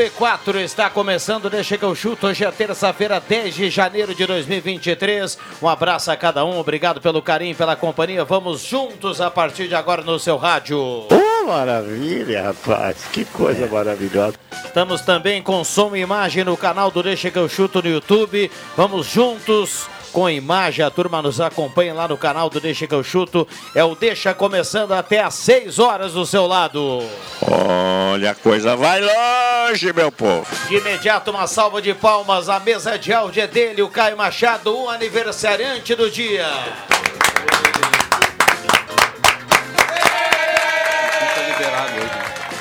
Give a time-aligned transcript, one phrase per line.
[0.00, 2.26] 5 e 4 está começando, deixa que eu chuto.
[2.26, 5.36] Hoje é terça-feira, 10 de janeiro de 2023.
[5.60, 8.24] Um abraço a cada um, obrigado pelo carinho, pela companhia.
[8.24, 10.78] Vamos juntos a partir de agora no seu rádio.
[10.78, 14.36] Oh, maravilha, rapaz, que coisa maravilhosa.
[14.64, 18.50] Estamos também com som e imagem no canal do Deixa que eu chuto no YouTube.
[18.74, 20.84] Vamos juntos com imagem.
[20.84, 23.46] A turma nos acompanha lá no canal do Deixa que eu chuto.
[23.74, 27.02] É o Deixa começando até às 6 horas do seu lado.
[27.42, 30.46] Olha, a coisa vai longe, meu povo.
[30.68, 32.48] De imediato, uma salva de palmas.
[32.48, 36.46] A mesa de áudio é dele, o Caio Machado, o aniversariante do dia.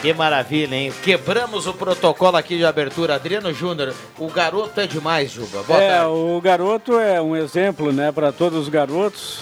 [0.01, 0.93] Que maravilha, hein?
[1.03, 3.15] Quebramos o protocolo aqui de abertura.
[3.15, 5.61] Adriano Júnior, o garoto é demais, Juba.
[5.63, 6.13] Boa é, tarde.
[6.13, 9.41] o garoto é um exemplo, né, para todos os garotos.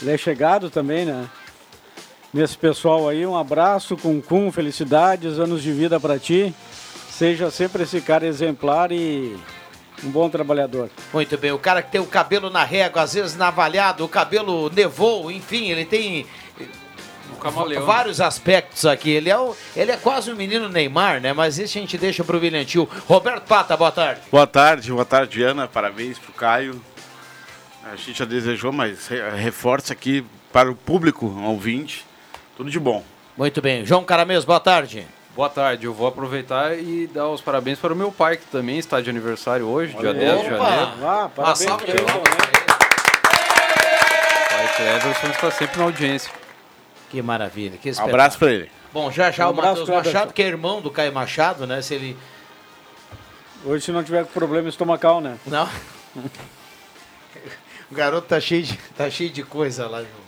[0.00, 1.28] Ele é chegado também, né?
[2.32, 6.54] Nesse pessoal aí, um abraço, com cum, felicidades, anos de vida para ti.
[7.10, 9.36] Seja sempre esse cara exemplar e
[10.04, 10.88] um bom trabalhador.
[11.12, 14.70] Muito bem, o cara que tem o cabelo na régua, às vezes navalhado, o cabelo
[14.70, 16.26] nevou, enfim, ele tem
[17.36, 17.84] camaleão.
[17.86, 19.10] vários aspectos aqui.
[19.10, 21.32] Ele é, o, ele é quase um menino Neymar, né?
[21.32, 22.88] Mas isso a gente deixa pro Brilhantil.
[23.06, 24.20] Roberto Pata, boa tarde.
[24.30, 25.66] Boa tarde, boa tarde, Ana.
[25.68, 26.80] Parabéns pro Caio.
[27.90, 32.04] A gente já desejou, mas re- reforça aqui para o público ouvinte.
[32.56, 33.04] Tudo de bom.
[33.36, 33.84] Muito bem.
[33.84, 35.06] João Caramês, boa tarde.
[35.36, 38.78] Boa tarde, eu vou aproveitar e dar os parabéns para o meu pai, que também
[38.78, 40.62] está de aniversário hoje, dia 10 de janeiro.
[41.04, 41.58] Ah, parabéns.
[41.58, 42.22] salva de palmas.
[42.30, 42.36] né?
[44.46, 46.32] O pai Cleverson está sempre na audiência.
[47.10, 48.70] Que maravilha, que Um abraço para ele.
[48.92, 49.88] Bom, já já Um o Matheus.
[49.88, 51.82] Machado, que é irmão do Caio Machado, né?
[51.82, 52.16] Se ele.
[53.64, 55.38] Hoje, se não tiver problema estomacal, né?
[55.46, 55.68] Não.
[57.90, 60.26] o garoto tá cheio de, tá cheio de coisa lá, João.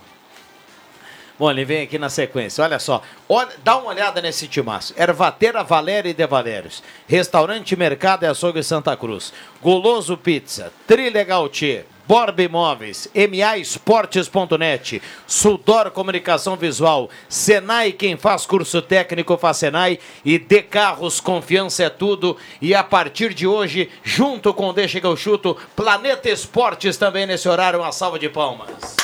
[1.38, 2.64] Bom, ele vem aqui na sequência.
[2.64, 3.00] Olha só.
[3.28, 4.92] Olha, dá uma olhada nesse timaço.
[4.98, 6.82] Ervatera Valéria e De Valérios.
[7.06, 9.32] Restaurante Mercado e Açougue Santa Cruz.
[9.62, 10.72] Goloso Pizza.
[10.86, 11.84] Trilegal T.
[12.08, 13.06] Borba Imóveis.
[13.14, 15.02] MA Esportes.net.
[15.26, 17.10] Sudor Comunicação Visual.
[17.28, 19.98] Senai, quem faz curso técnico faz Senai.
[20.24, 22.38] E De Carros, confiança é tudo.
[22.62, 27.46] E a partir de hoje, junto com Deixa que eu chuto, Planeta Esportes também nesse
[27.46, 27.80] horário.
[27.80, 28.96] Uma salva de palmas.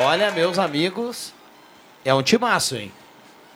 [0.00, 1.32] Olha, meus amigos,
[2.04, 2.90] é um timaço, hein?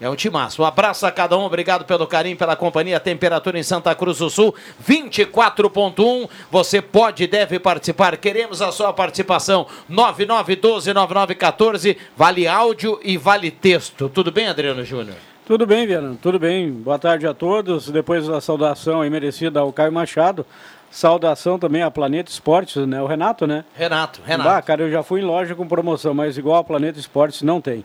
[0.00, 0.62] É um timaço.
[0.62, 2.98] Um abraço a cada um, obrigado pelo carinho, pela companhia.
[2.98, 4.54] Temperatura em Santa Cruz do Sul,
[4.88, 6.26] 24.1.
[6.50, 8.16] Você pode e deve participar.
[8.16, 9.66] Queremos a sua participação.
[9.90, 11.98] 9912-9914.
[12.16, 14.08] Vale áudio e vale texto.
[14.08, 15.16] Tudo bem, Adriano Júnior?
[15.46, 16.16] Tudo bem, Viana?
[16.22, 16.70] Tudo bem.
[16.70, 17.90] Boa tarde a todos.
[17.90, 20.46] Depois da saudação aí merecida ao Caio Machado,
[20.90, 23.02] saudação também a Planeta Esportes, né?
[23.02, 23.66] O Renato, né?
[23.74, 24.66] Renato, Renato.
[24.66, 27.84] cara, eu já fui em loja com promoção, mas igual a Planeta Esportes não tem.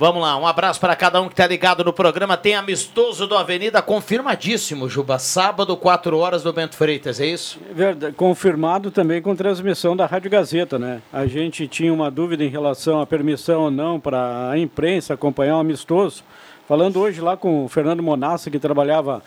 [0.00, 2.34] Vamos lá, um abraço para cada um que está ligado no programa.
[2.34, 5.18] Tem amistoso do Avenida, confirmadíssimo, Juba.
[5.18, 7.60] Sábado, 4 horas do Bento Freitas, é isso?
[7.74, 11.02] Verdade, confirmado também com transmissão da Rádio Gazeta, né?
[11.12, 15.56] A gente tinha uma dúvida em relação à permissão ou não para a imprensa acompanhar
[15.56, 16.24] o amistoso.
[16.66, 19.22] Falando hoje lá com o Fernando Monassa, que trabalhava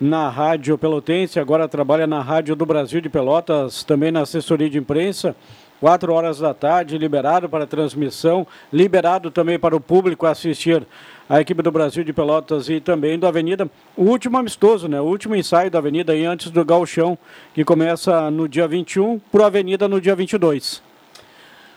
[0.00, 4.78] na Rádio Pelotense, agora trabalha na Rádio do Brasil de Pelotas, também na assessoria de
[4.78, 5.36] imprensa.
[5.80, 10.84] Quatro horas da tarde, liberado para transmissão, liberado também para o público assistir
[11.28, 13.70] a equipe do Brasil de Pelotas e também do Avenida.
[13.96, 15.00] O último amistoso, né?
[15.00, 17.16] O último ensaio da Avenida aí antes do Galchão,
[17.54, 20.82] que começa no dia 21, para a Avenida no dia 22.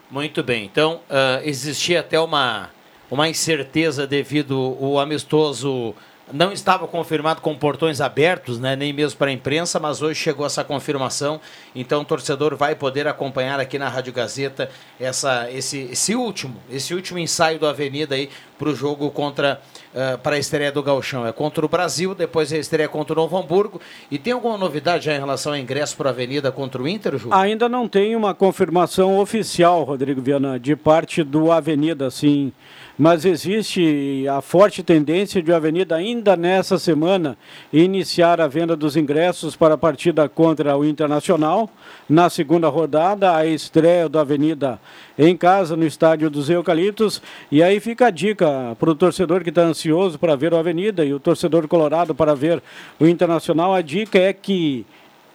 [0.10, 0.66] Muito bem.
[0.66, 2.70] Então, ah, existia até uma,
[3.10, 5.94] uma incerteza devido o amistoso
[6.34, 10.46] não estava confirmado com portões abertos, né, nem mesmo para a imprensa, mas hoje chegou
[10.46, 11.40] essa confirmação.
[11.76, 14.70] Então, o torcedor vai poder acompanhar aqui na Rádio Gazeta
[15.00, 18.30] essa, esse, esse último, esse último ensaio do Avenida aí
[18.62, 19.60] para o jogo contra
[19.92, 21.26] uh, para a estreia do Galchão.
[21.26, 23.82] É contra o Brasil, depois a estreia contra o Novo Hamburgo.
[24.12, 27.18] E tem alguma novidade já em relação ao ingresso para a Avenida contra o Inter,
[27.18, 27.30] Ju?
[27.32, 32.54] Ainda não tem uma confirmação oficial, Rodrigo Viana, de parte do Avenida, sim
[33.02, 37.36] mas existe a forte tendência de a Avenida ainda nessa semana
[37.74, 41.68] iniciar a venda dos ingressos para a partida contra o Internacional.
[42.08, 44.80] Na segunda rodada, a estreia da Avenida
[45.18, 47.24] em casa, no estádio dos Eucaliptos.
[47.52, 48.48] E aí fica a dica
[48.80, 52.36] para o torcedor que está ansioso para ver o Avenida e o torcedor colorado para
[52.36, 52.62] ver
[53.00, 53.74] o Internacional.
[53.74, 54.86] A dica é que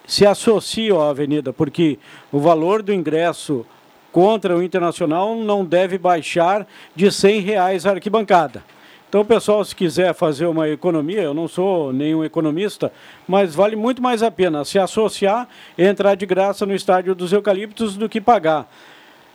[0.05, 1.99] se associe à Avenida, porque
[2.31, 3.65] o valor do ingresso
[4.11, 6.65] contra o Internacional não deve baixar
[6.95, 8.63] de 100 reais a arquibancada.
[9.09, 12.91] Então, pessoal, se quiser fazer uma economia, eu não sou nenhum economista,
[13.25, 15.47] mas vale muito mais a pena se associar,
[15.77, 18.67] entrar de graça no estádio dos Eucaliptos do que pagar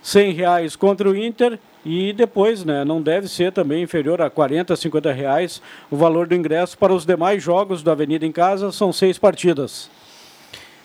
[0.02, 4.74] 100 reais contra o Inter e depois, né, não deve ser também inferior a 40,
[4.76, 8.92] 50 reais o valor do ingresso para os demais jogos da Avenida em Casa, são
[8.92, 9.90] seis partidas.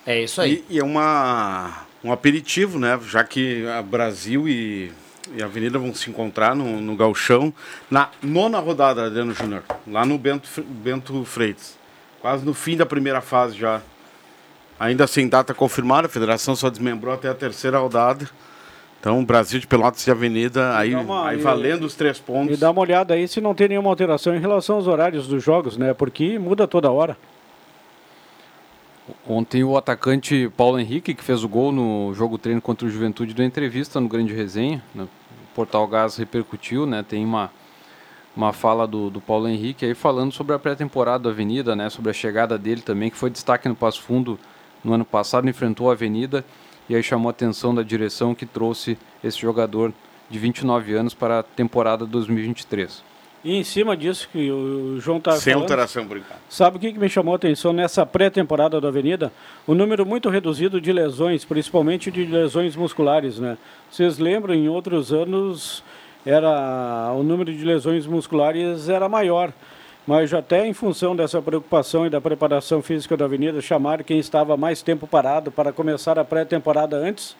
[0.05, 0.63] É isso aí.
[0.69, 2.99] E, e é uma um aperitivo, né?
[3.05, 4.91] Já que a Brasil e,
[5.35, 7.53] e a Avenida vão se encontrar no, no Galchão
[7.89, 11.77] na nona rodada, Adriano Júnior, lá no Bento, Bento Freitas.
[12.21, 13.81] Quase no fim da primeira fase já.
[14.79, 18.29] Ainda sem data confirmada, a federação só desmembrou até a terceira rodada.
[19.07, 22.57] Então, Brasil de Pelotas e Avenida, aí, uma, aí valendo os três pontos.
[22.57, 25.41] E dá uma olhada aí se não tem nenhuma alteração em relação aos horários dos
[25.41, 25.93] jogos, né?
[25.93, 27.17] Porque muda toda hora.
[29.25, 33.33] Ontem o atacante Paulo Henrique, que fez o gol no jogo treino contra o Juventude,
[33.33, 34.83] deu entrevista no Grande Resenha.
[34.93, 35.03] Né?
[35.05, 37.01] O Portal Gás repercutiu, né?
[37.01, 37.49] Tem uma,
[38.35, 41.89] uma fala do, do Paulo Henrique aí falando sobre a pré-temporada da Avenida, né?
[41.89, 44.37] Sobre a chegada dele também, que foi destaque no Passo Fundo
[44.83, 46.43] no ano passado, enfrentou a Avenida
[46.89, 49.93] e aí chamou a atenção da direção que trouxe esse jogador
[50.29, 53.03] de 29 anos para a temporada 2023.
[53.43, 56.39] E em cima disso que o João está Sem falando, alteração, brincando.
[56.49, 59.31] Sabe o que, que me chamou a atenção nessa pré-temporada da Avenida?
[59.65, 63.57] O número muito reduzido de lesões, principalmente de lesões musculares, né?
[63.89, 65.83] Vocês lembram, em outros anos,
[66.25, 69.53] era o número de lesões musculares era maior.
[70.07, 74.55] Mas até em função dessa preocupação e da preparação física da Avenida, chamar quem estava
[74.55, 77.35] mais tempo parado para começar a pré-temporada antes,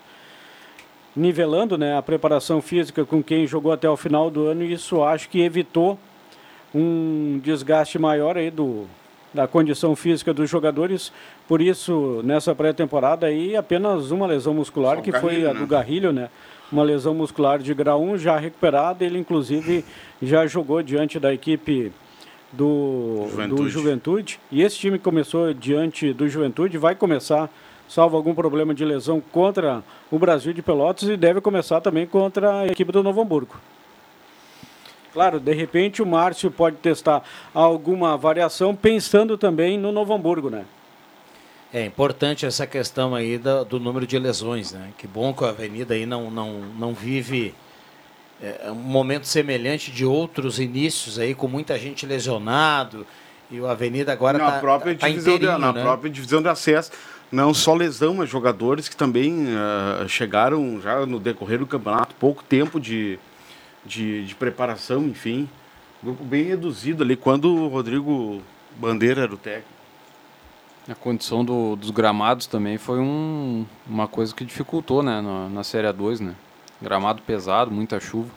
[1.16, 5.02] nivelando né, a preparação física com quem jogou até o final do ano e isso
[5.02, 5.98] acho que evitou
[6.76, 8.86] um desgaste maior aí do,
[9.34, 11.14] da condição física dos jogadores.
[11.48, 15.60] Por isso, nessa pré-temporada aí, apenas uma lesão muscular, que foi a né?
[15.62, 16.30] do Garrilho, né?
[16.70, 19.06] Uma lesão muscular de grau 1 já recuperada.
[19.06, 19.86] Ele, inclusive,
[20.22, 21.94] já jogou diante da equipe
[22.52, 23.62] do Juventude.
[23.62, 24.40] do Juventude.
[24.52, 27.50] E esse time começou diante do Juventude, vai começar
[27.88, 32.62] salvo algum problema de lesão contra o Brasil de Pelotas e deve começar também contra
[32.62, 33.56] a equipe do Novo Hamburgo.
[35.14, 37.24] Claro, de repente o Márcio pode testar
[37.54, 40.66] alguma variação pensando também no Novo Hamburgo, né?
[41.74, 44.92] É importante essa questão aí do, do número de lesões, né?
[44.98, 47.54] Que bom que a Avenida aí não, não, não vive
[48.42, 53.06] é, um momento semelhante de outros inícios aí, com muita gente lesionado.
[53.50, 55.82] E o Avenida agora está tá, tá inteirinho, Na né?
[55.82, 56.92] própria divisão de acesso
[57.32, 62.44] não só lesão, mas jogadores que também uh, chegaram já no decorrer do campeonato, pouco
[62.44, 63.20] tempo de,
[63.86, 65.50] de, de, preparação, enfim.
[66.02, 68.42] Grupo bem reduzido ali, quando o Rodrigo
[68.78, 69.78] Bandeira era o técnico.
[70.88, 75.64] A condição do, dos gramados também foi um, uma coisa que dificultou né, na, na
[75.64, 76.34] Série 2, né?
[76.82, 78.30] Gramado pesado, muita chuva.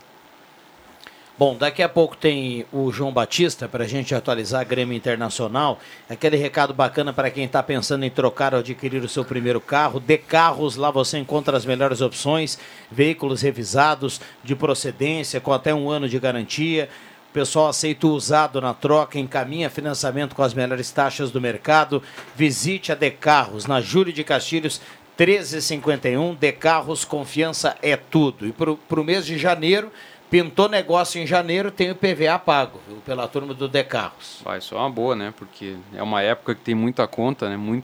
[1.37, 5.79] Bom, daqui a pouco tem o João Batista para a gente atualizar a Grêmio Internacional.
[6.07, 9.99] Aquele recado bacana para quem está pensando em trocar ou adquirir o seu primeiro carro.
[9.99, 12.59] De carros, lá você encontra as melhores opções,
[12.91, 16.89] veículos revisados, de procedência, com até um ano de garantia.
[17.31, 22.03] O pessoal aceita o usado na troca, encaminha financiamento com as melhores taxas do mercado.
[22.35, 24.81] Visite a De Carros na Júlio de Castilhos
[25.17, 26.35] 1351.
[26.35, 28.47] De Carros, confiança é tudo.
[28.47, 29.91] E para o mês de janeiro
[30.31, 34.39] Pintou negócio em janeiro, tem o PVA pago, viu, pela turma do Decarros.
[34.45, 35.33] Vai, isso é uma boa, né?
[35.37, 37.57] Porque é uma época que tem muita conta, né?
[37.57, 37.83] Muito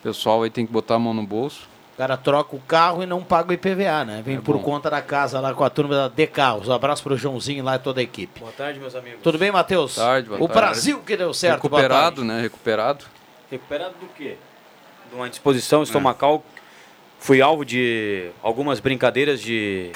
[0.00, 1.68] pessoal aí tem que botar a mão no bolso.
[1.94, 4.22] O cara troca o carro e não paga o IPVA, né?
[4.24, 4.62] Vem é por bom.
[4.62, 6.68] conta da casa lá com a turma da Decarros.
[6.68, 8.38] Um abraço pro Joãozinho lá e toda a equipe.
[8.38, 9.18] Boa tarde, meus amigos.
[9.20, 9.96] Tudo bem, Matheus?
[9.96, 10.60] Boa tarde, boa o tarde.
[10.60, 12.40] Brasil que deu certo, Recuperado, né?
[12.42, 13.04] Recuperado.
[13.50, 14.36] Recuperado do quê?
[15.16, 16.44] Uma disposição estomacal.
[16.54, 16.60] É.
[17.18, 19.90] Fui alvo de algumas brincadeiras de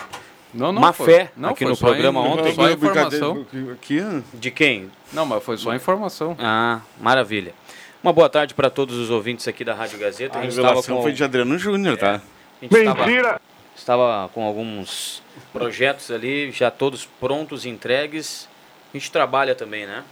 [0.52, 2.54] não, não, má foi, fé não, aqui no programa em, ontem.
[2.54, 3.46] Só informação.
[3.72, 4.00] Aqui,
[4.34, 4.90] de quem?
[5.12, 6.36] Não, mas foi só informação.
[6.38, 7.54] Ah, maravilha.
[8.02, 10.38] Uma boa tarde para todos os ouvintes aqui da Rádio Gazeta.
[10.38, 11.02] A, a revelação com...
[11.02, 12.20] foi de Adriano Júnior, tá?
[12.62, 13.40] É, Mentira!
[13.76, 15.22] Estava, estava com alguns
[15.52, 18.48] projetos ali, já todos prontos, entregues.
[18.92, 20.02] A gente trabalha também, né?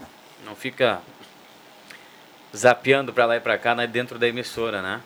[0.44, 1.00] Não fica
[2.56, 5.00] zapeando para lá e para cá né, dentro da emissora, né?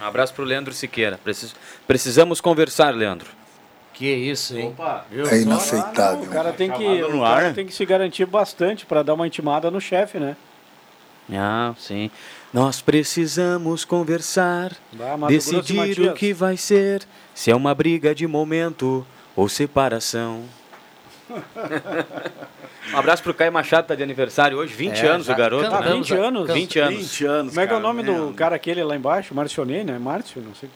[0.00, 1.18] Um abraço pro Leandro Siqueira.
[1.22, 1.54] Precis,
[1.86, 3.30] precisamos conversar, Leandro.
[3.92, 4.68] Que isso, hein?
[4.68, 6.24] Opa, é inaceitável.
[6.24, 9.70] O cara tem que, o cara tem que se garantir bastante para dar uma intimada
[9.70, 10.36] no chefe, né?
[11.32, 12.10] Ah, sim.
[12.52, 14.72] Nós precisamos conversar,
[15.28, 20.44] decidir o que vai ser, se é uma briga de momento ou separação.
[22.92, 25.74] um abraço pro Caio Machado, tá de aniversário hoje, 20 é, anos o garoto.
[25.74, 26.20] Ah, 20 né?
[26.20, 26.52] anos?
[26.52, 26.98] 20 anos.
[26.98, 27.54] 20 anos.
[27.54, 29.34] Como é que é o nome do cara aquele lá embaixo?
[29.34, 29.98] Marcionei, né?
[29.98, 30.68] Márcio, não sei.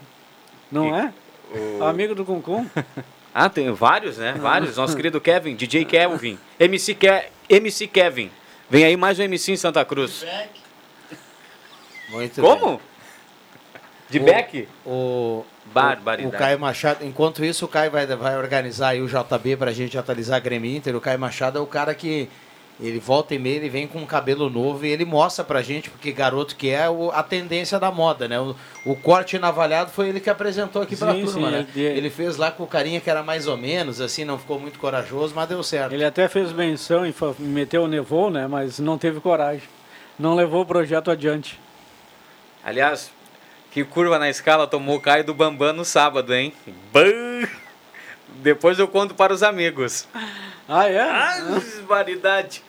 [0.71, 1.13] Não é?
[1.51, 1.85] O...
[1.85, 2.67] Amigo do Cuncum?
[3.35, 4.35] ah, tem vários, né?
[4.39, 4.77] Vários.
[4.77, 8.31] Nosso querido Kevin, DJ Kevin, MC, Ke MC Kevin.
[8.71, 10.27] Vem aí mais um MC em Santa Cruz.
[12.11, 12.69] Muito Como?
[12.69, 12.81] Bem.
[14.11, 14.69] De back?
[14.85, 16.35] O, Barbaridade.
[16.35, 19.97] O, Caio Machado, enquanto isso, o Caio vai, vai organizar aí o JB pra gente
[19.97, 20.97] atualizar a Grêmio Inter.
[20.97, 22.29] O Caio Machado é o cara que
[22.81, 25.91] ele volta e meia, ele vem com um cabelo novo e ele mostra pra gente,
[25.91, 28.39] porque garoto que é, o, a tendência da moda, né?
[28.39, 31.67] O, o corte navalhado foi ele que apresentou aqui pra sim, turma, sim, né?
[31.75, 34.61] Ele, ele, fez lá com o carinha que era mais ou menos, assim, não ficou
[34.61, 35.93] muito corajoso, mas deu certo.
[35.93, 38.47] Ele até fez menção e meteu o nevou, né?
[38.47, 39.69] Mas não teve coragem.
[40.17, 41.59] Não levou o projeto adiante.
[42.65, 43.11] Aliás,
[43.71, 46.53] que curva na escala tomou o Caio do Bambam no sábado, hein?
[46.93, 47.49] Bam!
[48.29, 50.07] Depois eu conto para os amigos.
[50.69, 51.01] Ah, é?
[51.01, 52.63] Ah, variedade.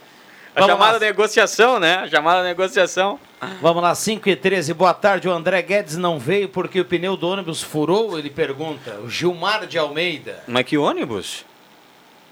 [0.56, 1.00] A Vamos chamada lá.
[1.00, 1.98] negociação, né?
[1.98, 3.20] A chamada negociação.
[3.62, 4.74] Vamos lá, 5 e 13.
[4.74, 5.27] Boa tarde.
[5.27, 8.18] O André Guedes não veio porque o pneu do ônibus furou?
[8.18, 8.96] Ele pergunta.
[9.03, 10.44] O Gilmar de Almeida.
[10.48, 11.46] Mas que ônibus?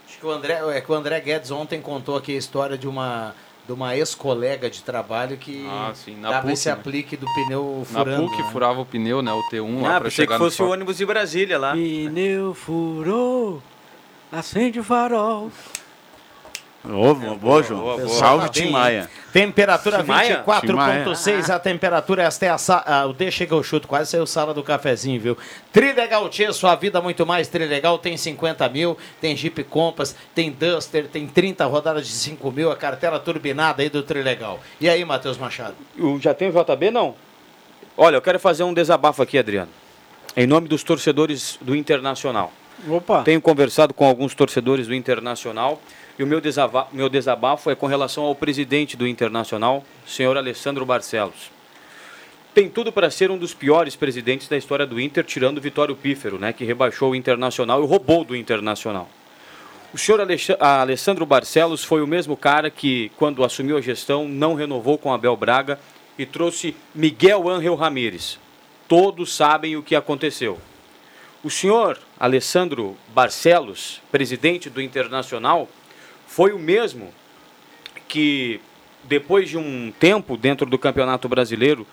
[0.07, 2.87] Acho que o André, é que o André Guedes ontem contou aqui a história de
[2.87, 3.35] uma
[3.67, 6.73] de uma ex-colega de trabalho que ah, sim, na dava PUC, esse né?
[6.73, 8.23] aplique do pneu furando.
[8.23, 8.49] Na PUC né?
[8.51, 9.33] furava o pneu, né?
[9.33, 11.73] O T1 ah, lá pra chegar que fosse o ônibus de Brasília lá.
[11.73, 13.61] Pneu furou,
[14.31, 15.51] acende o farol.
[16.89, 17.81] Ovo, boa, João.
[17.81, 18.09] Boa, boa.
[18.09, 19.09] Salve, Tim Maia.
[19.31, 22.23] Temperatura 24,6 a temperatura.
[22.23, 25.37] Esta é a, a, o D chega o chute, quase saiu sala do cafezinho, viu?
[25.71, 27.47] Trilegal Tia, sua vida muito mais.
[27.47, 32.71] Trilegal tem 50 mil, tem Jeep Compass, tem Duster, tem 30 rodadas de 5 mil,
[32.71, 34.59] a cartela turbinada aí do Trilegal.
[34.79, 35.75] E aí, Matheus Machado?
[36.19, 37.15] Já tem o JB, não?
[37.95, 39.71] Olha, eu quero fazer um desabafo aqui, Adriano.
[40.35, 42.51] Em nome dos torcedores do Internacional.
[42.87, 43.23] Opa!
[43.23, 45.81] Tenho conversado com alguns torcedores do Internacional
[46.17, 50.85] e o meu desabafo, meu desabafo é com relação ao presidente do Internacional, senhor Alessandro
[50.85, 51.51] Barcelos.
[52.53, 55.95] Tem tudo para ser um dos piores presidentes da história do Inter, tirando o Vitório
[55.95, 59.07] Pífero, né, que rebaixou o Internacional e roubou do Internacional.
[59.93, 60.19] O senhor
[60.59, 65.37] Alessandro Barcelos foi o mesmo cara que, quando assumiu a gestão, não renovou com Abel
[65.37, 65.79] Braga
[66.17, 68.39] e trouxe Miguel Ángel Ramírez.
[68.87, 70.57] Todos sabem o que aconteceu.
[71.43, 75.69] O senhor Alessandro Barcelos, presidente do Internacional,
[76.27, 77.11] foi o mesmo
[78.07, 78.59] que,
[79.05, 81.87] depois de um tempo dentro do Campeonato Brasileiro,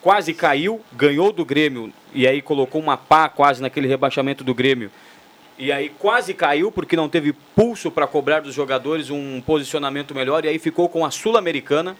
[0.00, 4.90] quase caiu, ganhou do Grêmio e aí colocou uma pá quase naquele rebaixamento do Grêmio.
[5.58, 10.44] E aí quase caiu porque não teve pulso para cobrar dos jogadores um posicionamento melhor
[10.44, 11.96] e aí ficou com a Sul-Americana.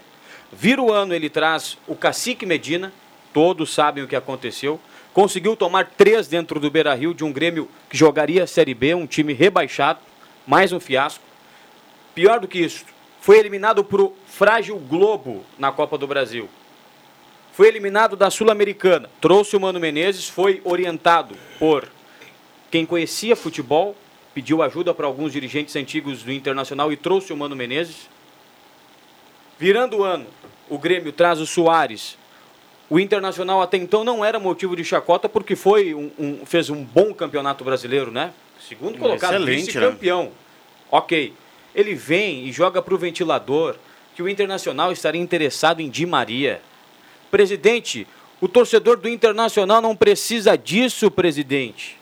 [0.51, 2.91] Vira o ano, ele traz o Cacique Medina,
[3.33, 4.79] todos sabem o que aconteceu.
[5.13, 9.05] Conseguiu tomar três dentro do Beira Rio de um Grêmio que jogaria Série B, um
[9.05, 9.99] time rebaixado,
[10.47, 11.28] mais um fiasco.
[12.19, 12.83] Pior do que isso,
[13.21, 16.49] foi eliminado para o frágil Globo na Copa do Brasil.
[17.53, 19.09] Foi eliminado da Sul-Americana.
[19.21, 21.87] Trouxe o Mano Menezes, foi orientado por
[22.69, 23.95] quem conhecia futebol,
[24.33, 28.09] pediu ajuda para alguns dirigentes antigos do Internacional e trouxe o Mano Menezes.
[29.57, 30.27] Virando o ano,
[30.67, 32.17] o Grêmio traz o Soares.
[32.89, 36.83] O Internacional até então não era motivo de chacota porque foi um, um fez um
[36.83, 38.33] bom campeonato brasileiro, né?
[38.67, 39.45] Segundo colocado, né?
[39.55, 40.23] vice-campeão.
[40.23, 40.31] Né?
[40.91, 41.33] Ok
[41.73, 43.75] ele vem e joga para o ventilador
[44.15, 46.61] que o Internacional estaria interessado em Di Maria.
[47.31, 48.07] Presidente,
[48.41, 51.97] o torcedor do Internacional não precisa disso, presidente.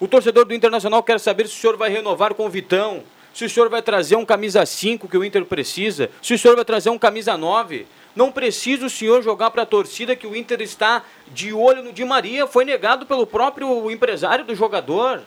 [0.00, 3.44] O torcedor do Internacional quer saber se o senhor vai renovar com o Vitão, se
[3.44, 6.64] o senhor vai trazer um camisa 5 que o Inter precisa, se o senhor vai
[6.64, 7.86] trazer um camisa 9.
[8.14, 11.92] Não precisa o senhor jogar para a torcida que o Inter está de olho no
[11.92, 15.22] Di Maria, foi negado pelo próprio empresário do jogador.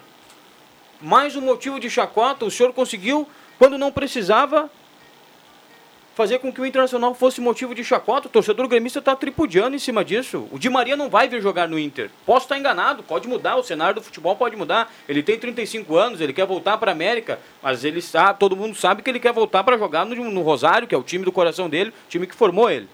[1.01, 4.69] Mais um motivo de chacota, o senhor conseguiu quando não precisava
[6.15, 8.27] fazer com que o Internacional fosse motivo de chacota.
[8.27, 10.47] O torcedor gremista está tripudiando em cima disso.
[10.49, 12.09] O Di Maria não vai vir jogar no Inter.
[12.25, 14.91] Posso estar enganado, pode mudar, o cenário do futebol pode mudar.
[15.09, 18.75] Ele tem 35 anos, ele quer voltar para a América, mas ele sabe, todo mundo
[18.75, 21.33] sabe que ele quer voltar para jogar no, no, Rosário, que é o time do
[21.33, 22.87] coração dele, o time que formou ele.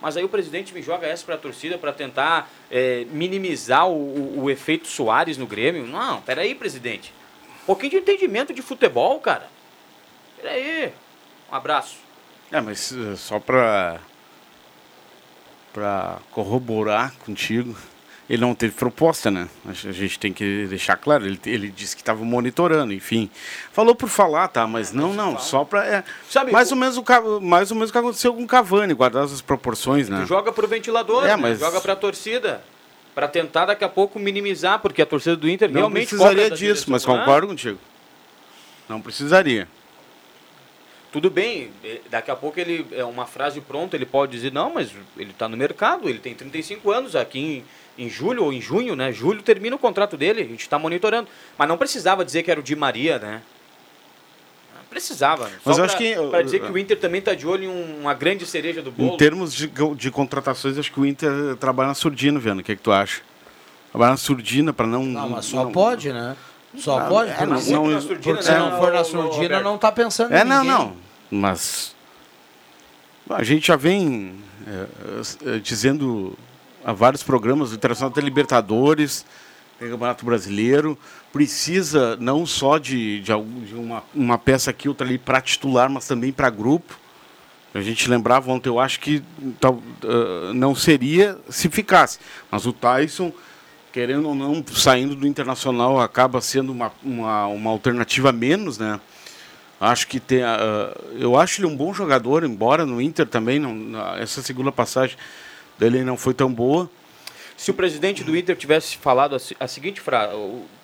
[0.00, 3.92] Mas aí o presidente me joga essa para a torcida para tentar é, minimizar o,
[3.92, 5.86] o, o efeito Soares no Grêmio.
[5.86, 7.12] Não, peraí, presidente.
[7.62, 9.48] Um pouquinho de entendimento de futebol, cara.
[10.42, 10.92] Peraí.
[11.50, 11.96] Um abraço.
[12.50, 13.98] É, mas eh, só para
[15.72, 17.74] para corroborar contigo,
[18.28, 19.48] ele não teve proposta, né?
[19.66, 21.24] A gente tem que deixar claro.
[21.24, 23.30] Ele, ele disse que estava monitorando, enfim.
[23.72, 24.66] Falou por falar, tá?
[24.66, 27.88] Mas não, não, só para é, Sabe, mais o- ou menos o mais ou menos
[27.88, 30.20] o que aconteceu com o Cavani, guardar as proporções, né?
[30.22, 31.36] Tu joga pro ventilador, É, né?
[31.36, 32.62] mas- joga pra torcida.
[33.14, 36.90] Pra tentar daqui a pouco minimizar, porque a torcida do Inter Não realmente precisaria disso,
[36.90, 37.14] mas né?
[37.14, 37.78] concordo contigo.
[38.88, 39.68] Não precisaria.
[41.12, 44.72] Tudo bem, eh, daqui a pouco ele é uma frase pronta, ele pode dizer, não,
[44.72, 47.38] mas ele está no mercado, ele tem 35 anos aqui
[47.98, 49.12] em, em julho ou em junho, né?
[49.12, 51.28] Julho termina o contrato dele, a gente está monitorando.
[51.58, 53.42] Mas não precisava dizer que era o Di Maria, né?
[54.74, 55.48] Não precisava.
[55.62, 57.64] Só Mas eu pra- acho que- Pra dizer que o Inter também está de olho
[57.64, 59.12] em um- uma grande cereja do bolo.
[59.12, 59.66] Em termos de,
[59.96, 62.60] de contratações, acho que o Inter trabalha na surdina, vendo.
[62.60, 63.20] O que, é que tu acha?
[63.90, 65.04] Trabalha na surdina para não.
[65.04, 66.34] Não, mas só não- pode, né?
[66.76, 69.60] Só Ah, pode, é, porque, não- se- não- porque né, se não for na surdina,
[69.60, 70.70] não tá pensando É, em não, ninguém.
[70.78, 70.96] não.
[71.30, 71.94] Mas.
[73.30, 74.34] A gente já vem
[74.66, 76.36] é, é, dizendo
[76.84, 79.24] há vários programas, o Internacional tem Libertadores,
[79.78, 80.98] tem Campeonato Brasileiro,
[81.32, 85.88] precisa não só de, de, algum- de uma, uma peça aqui, outra ali para titular,
[85.90, 86.98] mas também para grupo.
[87.74, 89.22] A gente lembrava ontem, eu acho que
[89.60, 92.18] tal, ah, não seria se ficasse.
[92.50, 93.32] Mas o Tyson,
[93.92, 98.98] querendo ou não, saindo do Internacional, acaba sendo uma, uma, uma alternativa menos, né?
[99.80, 100.42] Acho que tem.
[100.42, 105.16] ah, eu acho ele um bom jogador, embora no Inter também, não, essa segunda passagem
[105.78, 106.88] dele não foi tão boa.
[107.56, 110.32] Se o presidente do Inter tivesse falado a, a seguinte frase,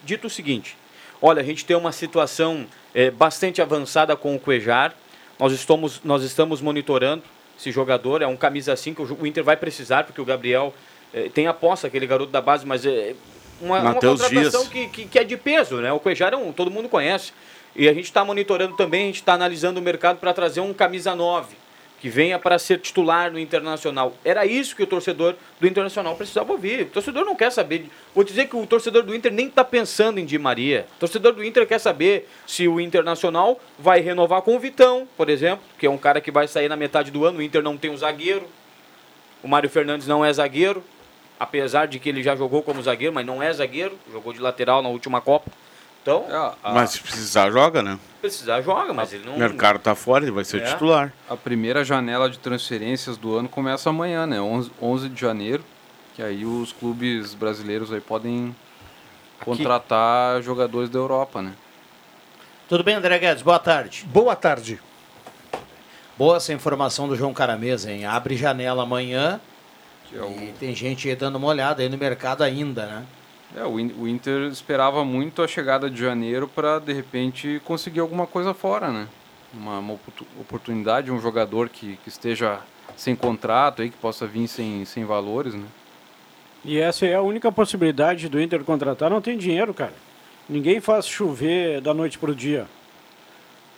[0.05, 0.77] dito o seguinte:
[1.23, 4.93] olha, a gente tem uma situação eh, bastante avançada com o Cuejar,
[5.39, 7.23] nós estamos, nós estamos monitorando
[7.59, 10.75] esse jogador, é um camisa 5, o jo- o Inter vai precisar, porque o Gabriel
[11.13, 13.15] eh, tem aposta, aquele garoto da base, mas é
[13.61, 15.93] uma, uma contratação que, que, que é de peso, né?
[15.93, 17.33] O Cuejar é um, todo mundo conhece.
[17.75, 20.73] E a gente está monitorando também, a gente está analisando o mercado para trazer um
[20.73, 21.69] camisa 9
[22.01, 24.15] que venha para ser titular no Internacional.
[24.25, 26.83] Era isso que o torcedor do Internacional precisava ouvir.
[26.83, 27.87] O torcedor não quer saber.
[28.15, 30.87] Vou dizer que o torcedor do Inter nem está pensando em Di Maria.
[30.97, 35.29] O torcedor do Inter quer saber se o Internacional vai renovar com o Vitão, por
[35.29, 37.41] exemplo, que é um cara que vai sair na metade do ano.
[37.41, 38.47] O Inter não tem um zagueiro.
[39.43, 40.83] O Mário Fernandes não é zagueiro,
[41.39, 43.99] apesar de que ele já jogou como zagueiro, mas não é zagueiro.
[44.13, 45.51] Jogou de lateral na última Copa.
[46.03, 47.99] Então, É, a, Mas se precisar, joga, né?
[48.21, 49.35] precisar joga, mas ele não.
[49.35, 50.65] O mercado está fora, ele vai ser É.
[50.73, 51.13] titular.
[51.29, 54.41] a primeira janela de transferências do ano começa amanhã, né?
[54.41, 55.63] 11, 11 de janeiro.
[56.15, 58.55] Que aí os clubes brasileiros aí podem
[59.45, 61.53] contratar jogadores da Europa, né?
[62.69, 63.43] Tudo bem, André Guedes?
[63.43, 64.05] Boa tarde.
[64.07, 64.81] Boa tarde.
[66.17, 68.05] Boa essa informação do João Caramesa, hein?
[68.05, 69.41] Abre janela amanhã
[70.15, 73.07] é o- e tem gente aí dando uma olhada aí no mercado ainda, né?
[73.57, 78.01] É, o, In- o Inter esperava muito a chegada de janeiro para de repente conseguir
[78.01, 79.09] alguma coisa fora, né?
[79.55, 82.61] Uma, uma oportu- oportunidade, um jogador que, que esteja
[82.97, 85.65] sem contrato aí, que possa vir sem, sem valores, né?
[86.65, 89.09] E essa é a única possibilidade do Inter contratar.
[89.09, 89.95] Não tem dinheiro, cara.
[90.49, 92.67] Ninguém faz chover da noite pro dia.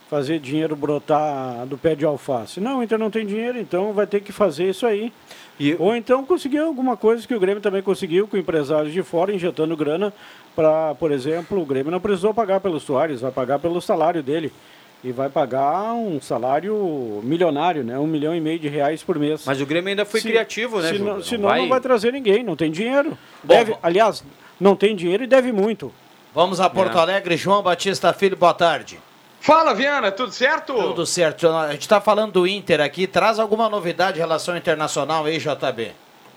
[0.09, 2.59] Fazer dinheiro brotar do pé de alface.
[2.59, 5.13] Não, o Inter não tem dinheiro, então vai ter que fazer isso aí.
[5.59, 9.33] E- Ou então conseguir alguma coisa que o Grêmio também conseguiu com empresários de fora
[9.33, 10.11] injetando grana
[10.55, 14.51] para, por exemplo, o Grêmio não precisou pagar pelo Soares, vai pagar pelo salário dele.
[15.03, 17.97] E vai pagar um salário milionário, né?
[17.97, 19.43] Um milhão e meio de reais por mês.
[19.47, 20.89] Mas o Grêmio ainda foi Se- criativo, né?
[20.89, 21.13] Se Juba?
[21.13, 23.17] não, senão não vai trazer ninguém, não tem dinheiro.
[23.43, 24.23] Bom, Deve, aliás,
[24.59, 25.91] não tem dinheiro e deve muito.
[26.35, 27.01] Vamos a Porto É.
[27.01, 28.99] Alegre, João Batista Filho, boa tarde.
[29.41, 30.71] Fala, Viana, tudo certo?
[30.75, 31.49] Tudo certo.
[31.49, 33.07] A gente está falando do Inter aqui.
[33.07, 35.93] Traz alguma novidade em relação ao internacional aí, JB?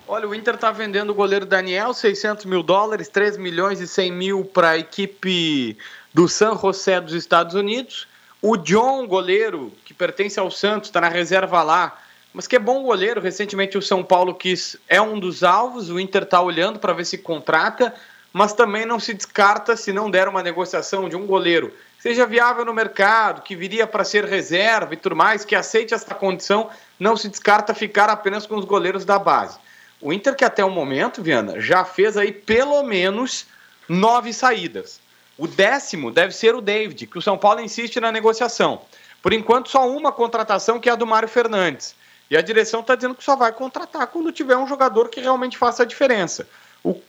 [0.09, 4.11] Olha, o Inter tá vendendo o goleiro Daniel, 600 mil dólares, 3 milhões e 100
[4.11, 5.77] mil para a equipe
[6.15, 8.09] do San José dos Estados Unidos.
[8.41, 11.99] O John, goleiro, que pertence ao Santos, está na reserva lá,
[12.33, 13.21] mas que é bom goleiro.
[13.21, 17.05] Recentemente o São Paulo quis, é um dos alvos, o Inter está olhando para ver
[17.05, 17.95] se contrata,
[18.33, 21.71] mas também não se descarta se não der uma negociação de um goleiro
[22.05, 26.15] seja viável no mercado, que viria para ser reserva e tudo mais, que aceite essa
[26.15, 26.69] condição,
[27.01, 29.59] não se descarta ficar apenas com os goleiros da base.
[30.03, 33.47] O Inter que até o momento, Viana, já fez aí pelo menos
[33.89, 35.01] nove saídas.
[35.39, 38.83] O décimo deve ser o David, que o São Paulo insiste na negociação.
[39.23, 41.97] Por enquanto, só uma contratação, que é a do Mário Fernandes.
[42.31, 45.57] E a direção está dizendo que só vai contratar quando tiver um jogador que realmente
[45.57, 46.47] faça a diferença.
[46.85, 47.01] O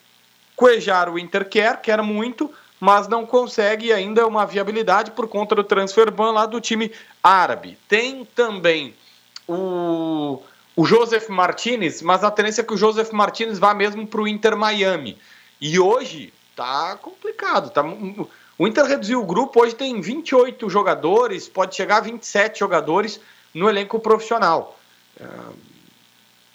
[0.56, 5.64] Cuejar o Inter quer, quer muito, mas não consegue ainda uma viabilidade por conta do
[5.64, 6.92] transfer ban lá do time
[7.24, 7.78] árabe.
[7.88, 8.94] Tem também
[9.48, 10.42] o,
[10.76, 14.28] o Joseph Martinez, mas a tendência é que o Joseph Martinez vá mesmo para o
[14.28, 15.18] Inter Miami.
[15.60, 17.70] E hoje tá complicado.
[17.70, 17.84] Tá,
[18.58, 23.20] O Inter reduziu o grupo, hoje tem 28 jogadores, pode chegar a 27 jogadores
[23.54, 24.78] no elenco profissional.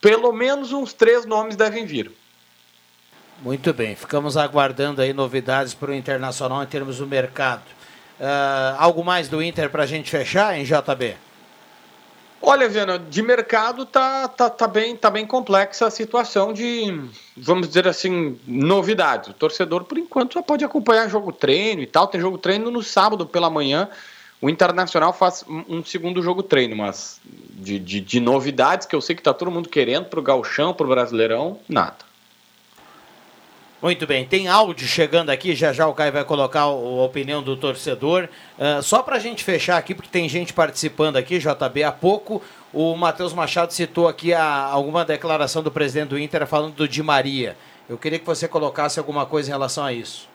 [0.01, 2.13] Pelo menos uns três nomes devem vir.
[3.43, 7.63] Muito bem, ficamos aguardando aí novidades para o Internacional em termos do mercado.
[8.21, 11.17] Uh, algo mais do Inter para a gente fechar em JB?
[12.43, 17.01] Olha, Viana, de mercado tá, tá, tá, bem, tá bem complexa a situação de,
[17.35, 19.31] vamos dizer assim, novidades.
[19.31, 22.09] O torcedor, por enquanto, só pode acompanhar jogo treino e tal.
[22.09, 23.89] Tem jogo treino no sábado pela manhã.
[24.39, 29.17] O Internacional faz um segundo jogo treino, mas de, de, de novidades que eu sei
[29.17, 32.10] que tá todo mundo querendo pro Galchão, pro Brasileirão, nada.
[33.83, 37.57] Muito bem, tem áudio chegando aqui, já já o Caio vai colocar a opinião do
[37.57, 38.29] torcedor.
[38.59, 42.43] Uh, só para a gente fechar aqui, porque tem gente participando aqui, JB, há pouco
[42.75, 47.03] o Matheus Machado citou aqui a, alguma declaração do presidente do Inter falando do Di
[47.03, 47.57] Maria.
[47.89, 50.29] Eu queria que você colocasse alguma coisa em relação a isso.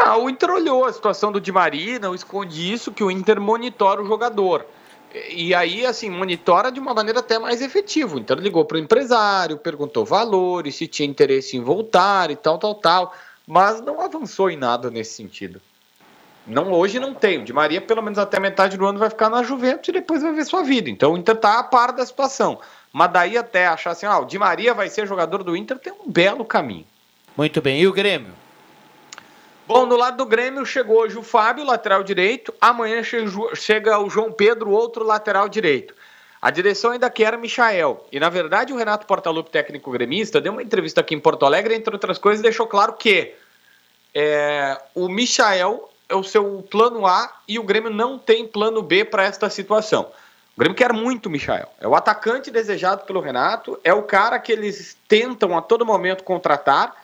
[0.00, 3.40] Ah, o Inter olhou a situação do Di Maria, não esconde isso, que o Inter
[3.40, 4.64] monitora o jogador.
[5.30, 8.18] E aí, assim, monitora de uma maneira até mais efetiva.
[8.18, 12.74] Então, ligou para o empresário, perguntou valores, se tinha interesse em voltar e tal, tal,
[12.74, 13.14] tal.
[13.46, 15.60] Mas não avançou em nada nesse sentido.
[16.46, 17.44] Não, hoje não tem.
[17.44, 20.32] Di Maria, pelo menos até metade do ano, vai ficar na Juventus e depois vai
[20.32, 20.88] ver sua vida.
[20.88, 22.58] Então, o Inter está a par da situação.
[22.92, 25.92] Mas daí até achar assim, ah, o Di Maria vai ser jogador do Inter, tem
[25.92, 26.86] um belo caminho.
[27.36, 27.80] Muito bem.
[27.80, 28.41] E o Grêmio?
[29.72, 32.52] Bom, no lado do Grêmio chegou hoje o Fábio, lateral direito.
[32.60, 33.00] Amanhã
[33.54, 35.94] chega o João Pedro, outro lateral direito.
[36.42, 38.06] A direção ainda quer Michael.
[38.12, 41.74] E na verdade o Renato Portaluppi, técnico gremista, deu uma entrevista aqui em Porto Alegre,
[41.74, 43.34] entre outras coisas, deixou claro que
[44.14, 49.06] é, o Michael é o seu plano A e o Grêmio não tem plano B
[49.06, 50.02] para esta situação.
[50.54, 51.70] O Grêmio quer muito o Michael.
[51.80, 56.24] É o atacante desejado pelo Renato, é o cara que eles tentam a todo momento
[56.24, 56.94] contratar.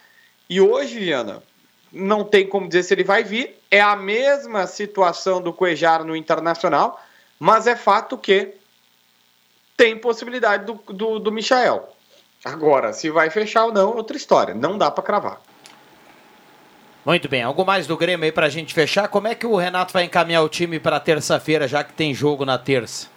[0.50, 1.42] E hoje, Viana,
[1.92, 3.58] não tem como dizer se ele vai vir.
[3.70, 7.02] É a mesma situação do Cuejar no Internacional,
[7.38, 8.54] mas é fato que
[9.76, 11.88] tem possibilidade do, do, do Michael.
[12.44, 14.54] Agora, se vai fechar ou não, outra história.
[14.54, 15.40] Não dá para cravar.
[17.04, 19.08] Muito bem, algo mais do Grêmio aí para a gente fechar?
[19.08, 22.44] Como é que o Renato vai encaminhar o time para terça-feira, já que tem jogo
[22.44, 23.08] na terça?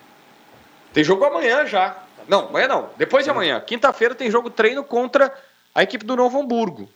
[0.93, 1.97] Tem jogo amanhã já.
[2.27, 2.89] Não, amanhã não.
[2.95, 3.60] Depois de amanhã.
[3.60, 5.34] Quinta-feira tem jogo treino contra
[5.73, 6.89] a equipe do Novo Hamburgo.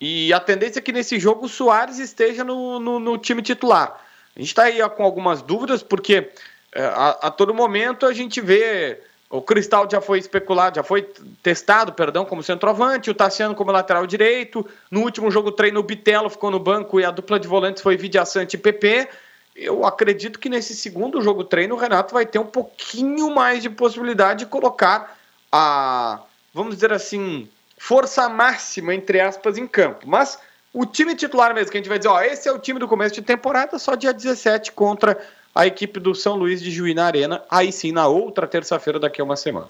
[0.00, 4.00] E a tendência é que nesse jogo o Soares esteja no, no, no time titular.
[4.34, 6.30] A gente está aí com algumas dúvidas, porque
[6.72, 9.00] é, a, a, todo momento a gente vê.
[9.28, 11.02] O Cristal já foi especulado, já foi
[11.42, 14.64] testado, perdão, como centroavante, o Tassiano como lateral direito.
[14.88, 17.96] No último jogo treino, o Bitelo ficou no banco e a dupla de volantes foi
[17.96, 19.08] Vidia Sante e PP.
[19.56, 23.68] Eu acredito que nesse segundo jogo treino o Renato vai ter um pouquinho mais de
[23.68, 25.18] possibilidade de colocar
[25.50, 26.20] a,
[26.54, 27.48] vamos dizer assim,
[27.86, 30.08] força máxima, entre aspas, em campo.
[30.08, 30.40] Mas
[30.72, 32.88] o time titular mesmo, que a gente vai dizer, ó, esse é o time do
[32.88, 35.16] começo de temporada, só dia 17 contra
[35.54, 39.20] a equipe do São Luís de Juí na Arena, aí sim na outra terça-feira daqui
[39.20, 39.68] a uma semana.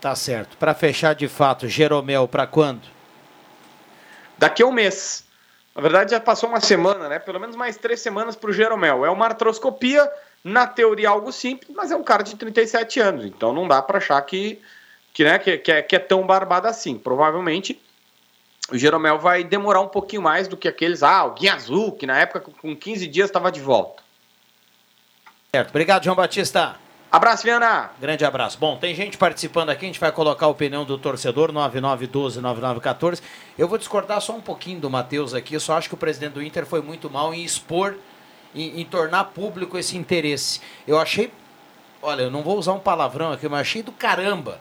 [0.00, 0.56] Tá certo.
[0.56, 2.82] Para fechar de fato, Jeromel, para quando?
[4.36, 5.24] Daqui a um mês.
[5.76, 7.20] Na verdade, já passou uma semana, né?
[7.20, 9.06] Pelo menos mais três semanas para o Jeromel.
[9.06, 10.10] É uma artroscopia,
[10.42, 13.24] na teoria algo simples, mas é um cara de 37 anos.
[13.24, 14.60] Então não dá para achar que
[15.14, 16.98] que, né, que, que, é, que é tão barbada assim.
[16.98, 17.80] Provavelmente
[18.70, 22.06] o Jeromel vai demorar um pouquinho mais do que aqueles, ah, o Guia Azul, que
[22.06, 24.02] na época com 15 dias estava de volta.
[25.54, 25.70] Certo.
[25.70, 26.76] Obrigado, João Batista.
[27.12, 27.92] Abraço, Viana.
[28.00, 28.58] Grande abraço.
[28.58, 33.22] Bom, tem gente participando aqui, a gente vai colocar a opinião do torcedor, 9912-9914.
[33.56, 36.32] Eu vou discordar só um pouquinho do Matheus aqui, eu só acho que o presidente
[36.32, 37.94] do Inter foi muito mal em expor,
[38.52, 40.60] em, em tornar público esse interesse.
[40.88, 41.30] Eu achei,
[42.02, 44.58] olha, eu não vou usar um palavrão aqui, mas achei do caramba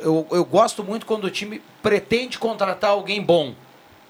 [0.00, 3.54] eu, eu gosto muito quando o time pretende contratar alguém bom.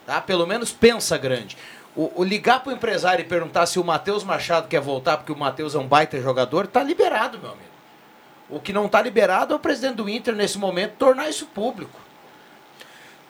[0.06, 0.20] Tá?
[0.20, 1.56] Pelo menos pensa grande.
[1.94, 5.32] O, o ligar para o empresário e perguntar se o Matheus Machado quer voltar porque
[5.32, 7.72] o Matheus é um baita jogador, tá liberado, meu amigo.
[8.48, 11.98] O que não tá liberado é o presidente do Inter, nesse momento, tornar isso público.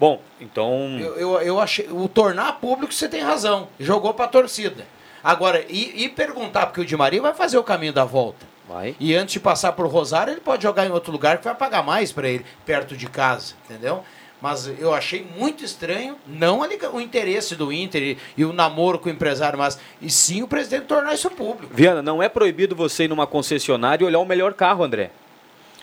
[0.00, 0.98] Bom, então.
[0.98, 1.86] Eu, eu, eu achei.
[1.88, 3.68] O tornar público, você tem razão.
[3.78, 4.84] Jogou para a torcida.
[5.22, 8.51] Agora, e, e perguntar, porque o Di Maria vai fazer o caminho da volta.
[8.72, 8.96] Vai.
[8.98, 11.82] E antes de passar por Rosário, ele pode jogar em outro lugar que vai pagar
[11.82, 14.02] mais para ele, perto de casa, entendeu?
[14.40, 19.08] Mas eu achei muito estranho, não o interesse do Inter e, e, o namoro com
[19.08, 21.72] o empresário, mas e sim o presidente tornar isso público.
[21.72, 25.12] Viana, não é proibido você ir numa concessionária e olhar o melhor carro, André.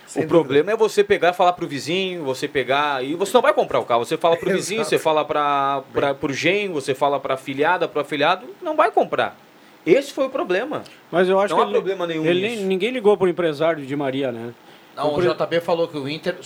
[0.06, 0.28] Sem o dúvida.
[0.28, 3.02] problema é você pegar e falar pro vizinho, você pegar.
[3.02, 4.04] E você não vai comprar o carro.
[4.04, 5.82] Você fala pro vizinho, você fala para
[6.20, 9.36] pro genro, você fala pra afilhada, pro afilhado, não vai comprar.
[9.86, 10.82] Esse foi o problema.
[11.10, 14.30] Mas eu acho não que há problema nenhum ele, ninguém ligou pro empresário de Maria,
[14.30, 14.52] né?
[14.96, 16.36] Não, o, JB falou que o Inter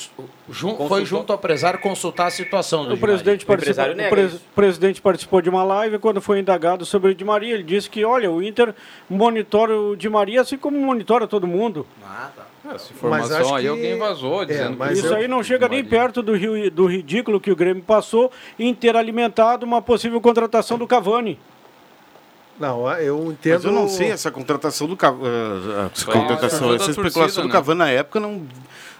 [0.48, 5.00] jun, foi junto ao empresário consultar a situação do o presidente, participou, o, pres, presidente
[5.00, 7.54] participou de uma live quando foi indagado sobre o Di Maria.
[7.54, 8.74] Ele disse que, olha, o Inter
[9.08, 11.86] monitora o Di Maria assim como monitora todo mundo.
[12.04, 12.74] Ah, tá.
[12.74, 13.68] Essa informação aí que...
[13.68, 15.16] alguém vazou é, dizendo é, Isso eu...
[15.16, 16.32] aí não chega nem perto do,
[16.70, 21.38] do ridículo que o Grêmio passou em ter alimentado uma possível contratação do Cavani.
[22.58, 23.54] Não, eu entendo.
[23.54, 25.24] Mas eu não sei, essa contratação do Cavani.
[25.24, 27.52] Uh, essa, contratação, essa especulação torcida, do né?
[27.52, 28.42] Cavani na época não.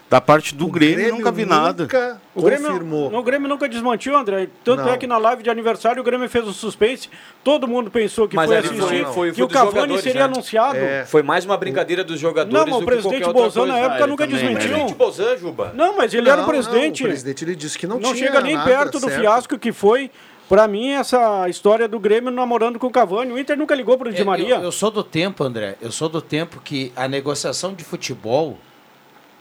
[0.07, 1.83] Da parte do Grêmio, Grêmio, nunca vi nada.
[1.83, 3.11] Nunca o Grêmio, confirmou.
[3.11, 4.47] o Grêmio nunca desmantiu, André.
[4.63, 4.93] Tanto não.
[4.93, 7.09] é que na live de aniversário o Grêmio fez um suspense.
[7.43, 10.33] Todo mundo pensou que Mas foi assistir, foi, foi, que o Cavani seria né?
[10.33, 10.77] anunciado.
[10.77, 11.05] É.
[11.05, 12.53] Foi mais uma brincadeira dos jogadores.
[12.53, 14.67] Não, mas o presidente Bolzano na época nunca também, desmentiu.
[14.67, 15.71] O presidente Bolzano, Juba.
[15.73, 17.01] Não, mas ele não, era o presidente.
[17.01, 18.29] Não, o presidente ele disse que não, não tinha.
[18.29, 19.21] Não chega nem perto do certo.
[19.21, 20.11] fiasco que foi
[20.47, 24.09] para mim, essa história do Grêmio namorando com o Cavani, o Inter nunca ligou para
[24.09, 24.55] o Di Maria.
[24.55, 28.57] Eu, eu, sou do tempo, André, eu sou do tempo que a negociação de futebol,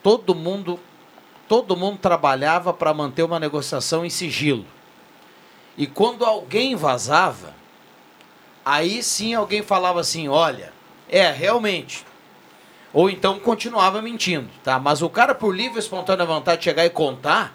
[0.02, 0.80] todo mundo,
[1.48, 4.64] todo mundo trabalhava para manter uma negociação em sigilo.
[5.76, 7.54] E quando alguém vazava,
[8.64, 10.72] aí sim alguém falava assim, olha,
[11.08, 12.04] é, realmente.
[12.92, 14.78] Ou então continuava mentindo, tá?
[14.78, 17.52] Mas o cara, por livre e espontânea vontade de chegar e contar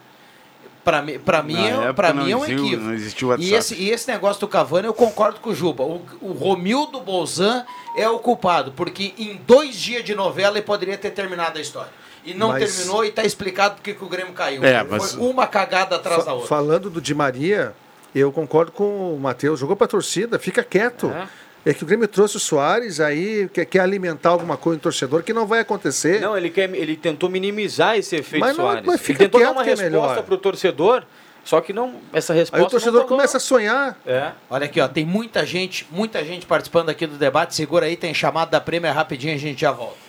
[0.89, 2.83] para mim, para mim, é, pra mim é um equívoco.
[2.83, 3.47] Não existiu WhatsApp.
[3.47, 5.83] E esse, e esse negócio do Cavani, eu concordo com o Juba.
[5.83, 7.63] O, o Romildo Bolzan
[7.95, 11.91] é o culpado, porque em dois dias de novela ele poderia ter terminado a história.
[12.25, 12.75] E não mas...
[12.75, 14.63] terminou e está explicado porque que o Grêmio caiu.
[14.63, 15.13] É, mas...
[15.13, 16.47] Foi uma cagada atrás da outra.
[16.47, 17.73] Falando do Di Maria,
[18.13, 19.59] eu concordo com o Matheus.
[19.59, 21.07] Jogou para a torcida, fica quieto.
[21.07, 21.27] É.
[21.69, 25.21] É que o Grêmio trouxe o Soares aí, quer, quer alimentar alguma coisa no torcedor
[25.21, 26.19] que não vai acontecer.
[26.19, 28.87] Não, ele, quer, ele tentou minimizar esse efeito mas não, Soares.
[28.87, 31.03] Mas fica ele tentou dar uma é resposta para o torcedor,
[31.43, 32.57] só que não, essa resposta.
[32.57, 33.99] Aí o torcedor começa a sonhar.
[34.03, 34.31] É.
[34.49, 37.53] Olha aqui, ó, tem muita gente, muita gente participando aqui do debate.
[37.53, 40.08] Segura aí, tem chamada da Prêmio rapidinho, a gente já volta.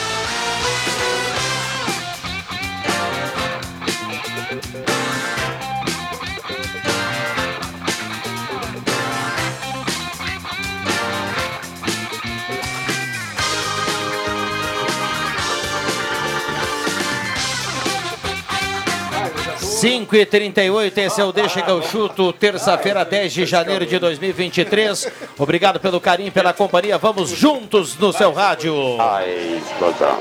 [19.81, 23.97] 5 e 38 esse é o Deixa que eu chuto, terça-feira, 10 de janeiro de
[23.97, 25.11] 2023.
[25.39, 26.99] Obrigado pelo carinho, pela companhia.
[26.99, 28.75] Vamos juntos no seu rádio.
[29.01, 30.19] Ai, explosão.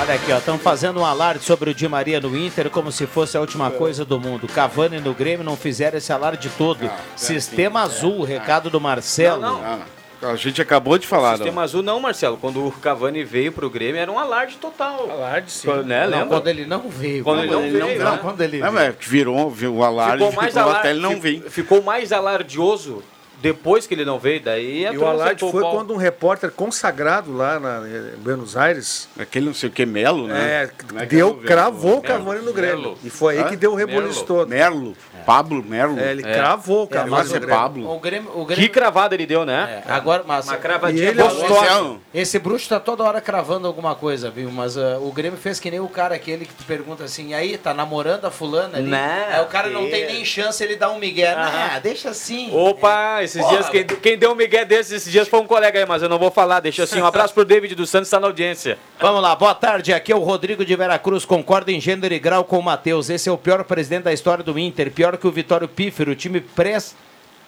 [0.00, 3.08] Olha aqui, ó, estão fazendo um alarde sobre o Di Maria no Inter como se
[3.08, 4.46] fosse a última coisa do mundo.
[4.46, 6.88] Cavani no Grêmio não fizeram esse alarde todo.
[7.16, 9.42] Sistema azul, recado do Marcelo.
[9.42, 10.01] Não, não.
[10.22, 11.36] A gente acabou de falar.
[11.36, 11.62] Sistema não.
[11.62, 12.36] azul não, Marcelo.
[12.36, 15.10] Quando o Cavani veio pro Grêmio era um alarde total.
[15.10, 15.66] Alarde, sim.
[15.66, 17.24] Quando, né, não, quando ele não veio.
[17.24, 18.04] Quando, quando ele, não veio.
[18.04, 18.18] Não, né?
[18.22, 18.78] quando ele veio.
[18.78, 21.42] É, virou o alarde, ficou mais ficou até ele não vir.
[21.50, 23.02] Ficou mais alardioso
[23.42, 27.58] depois que ele não veio, daí E o alarde foi quando um repórter consagrado lá
[27.58, 29.08] na, em Buenos Aires.
[29.18, 30.70] Aquele não sei o que, Melo, né?
[30.96, 32.96] É, é deu, cravou o Cavani no Grêmio.
[33.02, 34.48] E foi aí que deu o reboliço todo.
[34.48, 34.96] Merlo.
[35.26, 35.98] Pablo Merlo.
[35.98, 36.34] É, ele é.
[36.34, 37.08] cravou o Cavani.
[37.08, 37.92] É, mas é Pablo.
[37.92, 38.64] O Grêmio, o Grêmio...
[38.64, 39.82] Que cravada ele deu, né?
[39.86, 41.96] É, agora, mas uma cravadinha ele gostosa.
[42.14, 44.50] Esse bruxo tá toda hora cravando alguma coisa, viu?
[44.52, 47.58] Mas uh, o Grêmio fez que nem o cara aquele que tu pergunta assim, aí,
[47.58, 48.90] tá namorando a fulana ali?
[48.90, 51.32] Não, aí o cara não tem nem chance, ele dá um migué.
[51.32, 52.54] Ah, deixa assim.
[52.54, 55.86] Opa, esses dias quem, quem deu um migué desses esses dias foi um colega aí,
[55.86, 57.00] mas eu não vou falar, deixa assim.
[57.00, 58.78] Um abraço pro David dos Santos, tá na audiência.
[59.00, 62.44] Vamos lá, boa tarde, aqui é o Rodrigo de Veracruz, concordo em gênero e grau
[62.44, 63.10] com o Matheus.
[63.10, 66.14] Esse é o pior presidente da história do Inter, pior que o Vitório Pif o
[66.14, 66.94] time prestes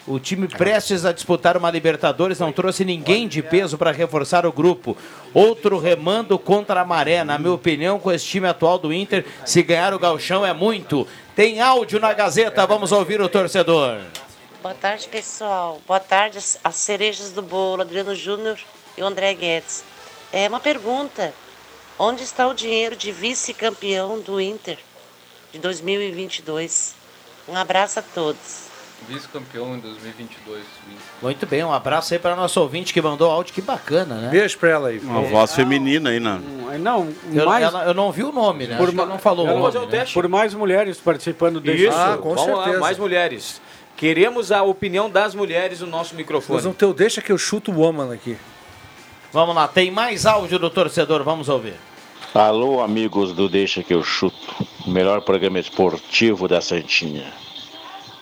[0.07, 4.53] o time prestes a disputar uma Libertadores não trouxe ninguém de peso para reforçar o
[4.53, 4.95] grupo.
[5.33, 7.25] Outro remando contra a maré.
[7.25, 11.07] Na minha opinião, com esse time atual do Inter, se ganhar o galchão é muito.
[11.35, 14.01] Tem áudio na Gazeta, vamos ouvir o torcedor.
[14.65, 15.79] Boa tarde, pessoal.
[15.87, 18.59] Boa tarde, as cerejas do bolo, Adriano Júnior
[18.97, 19.85] e o André Guedes.
[20.33, 21.35] É uma pergunta.
[21.99, 24.79] Onde está o dinheiro de vice-campeão do Inter
[25.53, 26.95] de 2022?
[27.47, 28.69] Um abraço a todos.
[29.07, 30.63] Vice-campeão em 2022.
[31.21, 34.31] Muito bem, um abraço aí para nosso ouvinte que mandou áudio, que bacana, né?
[34.31, 34.99] Beijo para ela aí.
[34.99, 36.41] Uma é, voz feminina aí, né?
[36.81, 37.65] Não, eu, mais...
[37.65, 38.79] ela, eu não vi o nome, né?
[38.79, 39.05] Por ma...
[39.05, 40.07] não falou o nome, né?
[40.15, 41.85] Por mais mulheres participando desse.
[41.85, 42.73] Isso, ah, com Vamos certeza.
[42.73, 43.61] Lá, mais mulheres.
[44.05, 46.57] Queremos a opinião das mulheres no nosso microfone.
[46.57, 48.37] Mas não teu deixa que eu chuto o woman aqui.
[49.33, 51.73] Vamos lá, tem mais áudio do torcedor, vamos ouvir.
[52.35, 54.37] Alô, amigos do Deixa que eu chuto,
[54.87, 57.33] melhor programa esportivo da Santinha.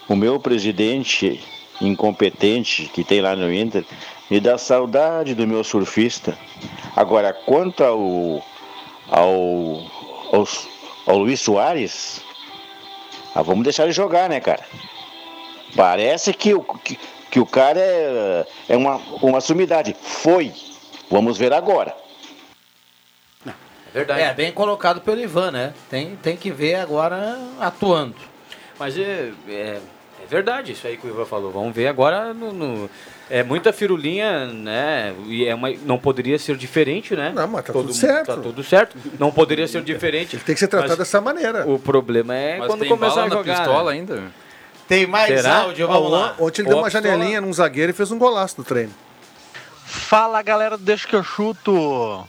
[0.09, 1.43] O meu presidente
[1.81, 3.85] incompetente que tem lá no Inter,
[4.31, 6.39] me dá saudade do meu surfista.
[6.95, 8.47] Agora, quanto ao,
[9.11, 9.91] ao,
[10.33, 10.49] ao,
[11.07, 12.21] ao Luiz Soares,
[13.35, 14.65] ah, vamos deixar ele jogar, né, cara?
[15.77, 16.99] Parece que o, que,
[17.31, 19.97] que o cara é, é uma, uma sumidade.
[20.01, 20.53] Foi.
[21.11, 21.95] Vamos ver agora.
[23.47, 23.53] É
[23.93, 24.21] verdade.
[24.23, 25.75] É, bem colocado pelo Ivan, né?
[25.91, 28.15] Tem, tem que ver agora atuando.
[28.79, 31.51] Mas é, é, é verdade isso aí que o Ivan falou.
[31.51, 32.91] Vamos ver agora no, no-
[33.31, 35.15] é muita firulinha, né?
[35.27, 37.33] E é uma, não poderia ser diferente, né?
[37.35, 38.27] Não, mas tá Todo tudo mundo- certo.
[38.27, 38.97] Tá tudo certo.
[39.19, 40.39] Não poderia ser diferente.
[40.39, 41.67] Tem que ser tratado dessa maneira.
[41.69, 43.57] O problema é Mas quando começar bala a na jogar.
[43.59, 43.99] pistola né?
[43.99, 44.23] ainda?
[44.93, 45.61] Tem mais Será?
[45.61, 46.35] áudio, vamos Ó, lá.
[46.39, 48.93] Ontem ele deu uma janelinha num zagueiro e fez um golaço no treino.
[49.87, 52.29] Fala galera do Deixa que eu chuto.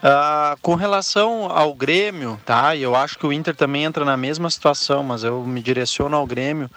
[0.00, 2.76] Ah, com relação ao Grêmio, tá?
[2.76, 6.24] Eu acho que o Inter também entra na mesma situação, mas eu me direciono ao
[6.24, 6.70] Grêmio.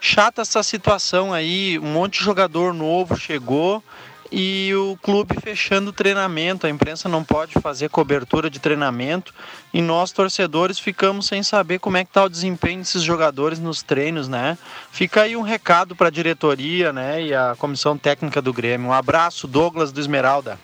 [0.00, 3.82] Chata essa situação aí, um monte de jogador novo chegou
[4.30, 6.66] e o clube fechando o treinamento.
[6.66, 9.34] A imprensa não pode fazer cobertura de treinamento
[9.72, 13.82] e nós torcedores ficamos sem saber como é que tá o desempenho desses jogadores nos
[13.82, 14.56] treinos, né?
[14.92, 18.88] Fica aí um recado para a diretoria, né, e a comissão técnica do Grêmio.
[18.88, 20.58] Um abraço, Douglas do Esmeralda.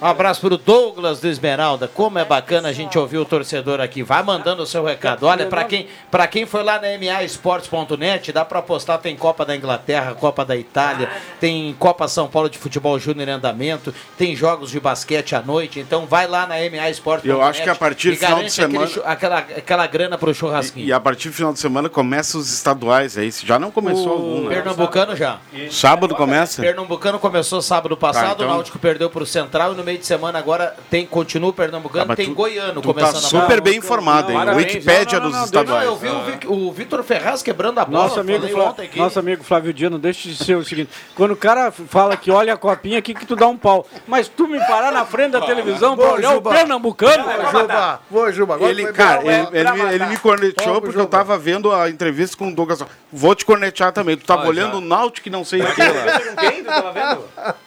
[0.00, 1.88] Um abraço pro Douglas do Esmeralda.
[1.88, 4.02] Como é bacana a gente ouvir o torcedor aqui.
[4.02, 5.26] Vai mandando o seu recado.
[5.26, 8.98] Olha, pra quem, pra quem foi lá na maesportes.net, dá pra apostar.
[8.98, 13.32] Tem Copa da Inglaterra, Copa da Itália, tem Copa São Paulo de Futebol Júnior em
[13.32, 15.80] andamento, tem jogos de basquete à noite.
[15.80, 17.28] Então vai lá na maesportes.net.
[17.28, 20.16] Eu acho que a partir do e final de aquele semana- chu- aquela, aquela grana
[20.16, 20.86] pro churrasquinho.
[20.86, 23.30] E a partir do final de semana começa os estaduais aí.
[23.44, 24.54] Já não começou algum, né?
[24.54, 25.38] Pernambucano já.
[25.72, 26.62] Sábado começa?
[26.62, 30.06] Pernambucano começou sábado passado, Tá, então- o Náutico perdeu pro Central e no meio de
[30.06, 33.60] semana agora tem, continua o Pernambucano, Ah, tem tu- Goiano tu tá começando a super
[33.60, 34.38] bem informado, hein?
[34.38, 34.66] Parabéns.
[34.74, 35.84] Wikipédia Não, não, dos estaduais.
[35.86, 38.98] Não, eu vi o Vic- o Vitor Ferraz quebrando a bola, Nosso amigo, ontem aqui.
[38.98, 42.52] nosso amigo Flávio Dino, deixa de ser o seguinte: quando o cara fala que olha
[42.52, 43.86] a copinha aqui, que tu dá um pau.
[44.06, 46.50] Mas tu me parar na frente da televisão pra Boa, olhar Juba.
[46.50, 47.24] o Pernambucano?
[47.24, 48.00] Boa, Juba.
[48.10, 48.54] Boa, Juba.
[48.56, 52.36] Agora Ele, cara, ele, ele, me- ele me Vamos, porque eu tava vendo a entrevista
[52.36, 52.82] com o Douglas.
[53.12, 54.16] Vou te cornetear também.
[54.16, 56.18] Tu tava Ah, olhando o Náutico e não sei o que lá.
[56.40, 57.24] Quem tu tava vendo?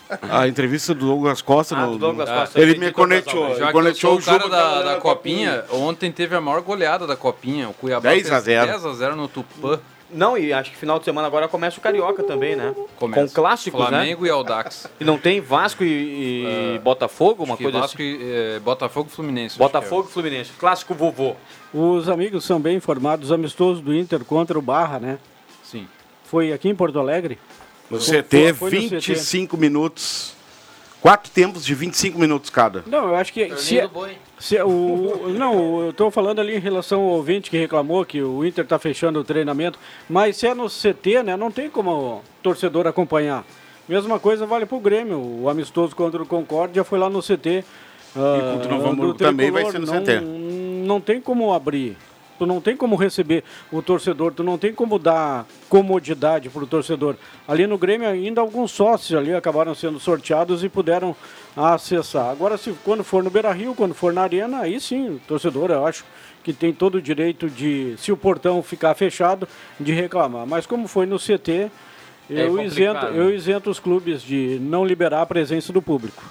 [0.30, 1.76] A entrevista do Douglas Costa.
[1.76, 2.60] Ah, no- do Douglas Costa.
[2.60, 2.92] Ele me.
[2.92, 3.14] Costa.
[3.14, 6.42] Ele Já que eu corneteou sou o o cara da, da copinha, ontem teve a
[6.42, 7.70] maior goleada da copinha.
[7.70, 8.72] O Cuiabá 10 a fez 0.
[8.72, 9.80] 10 a 0 no Tupã.
[10.12, 12.74] Não, e acho que final de semana agora começa o Carioca também, né?
[12.98, 13.22] Começa.
[13.22, 14.86] Com clássicos, Flamengo e Aldax.
[14.86, 14.90] né?
[15.02, 18.18] E não tem Vasco e, e Botafogo, uma coisa Vasco assim?
[18.20, 19.54] e, eh, Botafogo e Fluminense.
[19.54, 20.52] que Botafogo e Fluminense.
[20.60, 21.36] Clássico vovô.
[21.72, 25.20] Os amigos são bem informados, amistoso do Inter contra o Barra, né?
[25.24, 25.30] é.
[25.64, 25.88] Sim.
[26.24, 27.38] Foi aqui em Porto Alegre?
[27.90, 29.14] No CT, foi no CT.
[29.14, 30.38] 25 minutos.
[31.02, 32.84] Quatro tempos de 25 minutos cada.
[32.86, 33.56] Não, eu acho que.
[33.56, 34.18] Se, boi.
[34.38, 38.46] se o, não, eu estou falando ali em relação ao ouvinte que reclamou que o
[38.46, 42.22] Inter está fechando o treinamento, mas se é no CT, né, não tem como o
[42.44, 43.46] torcedor acompanhar.
[43.88, 45.18] Mesma coisa vale para o Grêmio.
[45.18, 47.64] O amistoso contra o Concórdia foi lá no CT.
[48.16, 50.20] ah, contra o Novo do Hamburgo também vai ser no não, CT.
[50.86, 51.98] Não tem como abrir.
[52.40, 56.68] Tu não tem como receber o torcedor, tu não tem como dar comodidade para o
[56.68, 57.16] torcedor.
[57.46, 61.14] Ali no Grêmio ainda alguns sócios ali acabaram sendo sorteados e puderam
[61.56, 62.30] acessar.
[62.30, 65.70] Agora, se quando for no Beira Rio, quando for na Arena, aí sim, o torcedor,
[65.70, 66.06] eu acho
[66.42, 69.46] que tem todo o direito de, se o portão ficar fechado,
[69.78, 70.48] de reclamar.
[70.48, 71.70] Mas como foi no CT,
[72.30, 73.12] É eu, isento, né?
[73.16, 76.24] eu isento os clubes de não liberar a presença do público.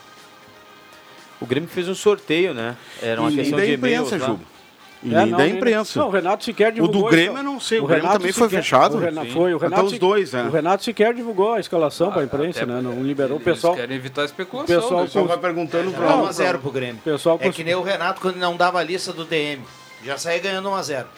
[1.39, 2.77] O Grêmio fez um sorteio, né?
[3.03, 4.33] Era uma E questão da de e-mails imprensa, lá.
[4.33, 4.58] Juba.
[5.01, 6.01] E É, nem não, da imprensa.
[6.01, 7.03] Não, o Renato sequer O divulgou.
[7.05, 7.79] do Grêmio eu não sei.
[7.79, 8.97] O, o Grêmio Renato também foi sequer- fechado.
[8.97, 9.33] O Renato, Sim.
[9.33, 10.43] foi, o Renato Então os dois, né?
[10.43, 12.81] O Renato sequer divulgou a escalação para a imprensa, Até né?
[12.81, 13.77] Não liberou o eles pessoal.
[13.77, 14.75] querem evitar a especulação.
[14.75, 15.03] pessoal né?
[15.03, 17.01] O pessoal vai perguntando Dá pra 1 a 0 pro Grêmio.
[17.05, 19.63] pessoal É cons- que nem o Renato quando não dava a lista do DM.
[20.05, 21.09] Já saía ganhando 1 a 0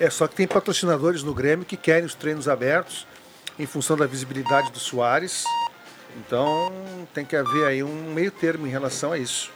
[0.00, 3.06] É, só que tem patrocinadores no Grêmio que querem os treinos abertos
[3.58, 5.44] em função da visibilidade do Soares.
[6.16, 6.72] Então
[7.12, 9.50] tem que haver aí um meio termo em relação a isso.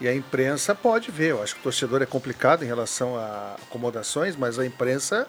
[0.00, 1.30] E a imprensa pode ver.
[1.32, 5.28] Eu acho que o torcedor é complicado em relação a acomodações, mas a imprensa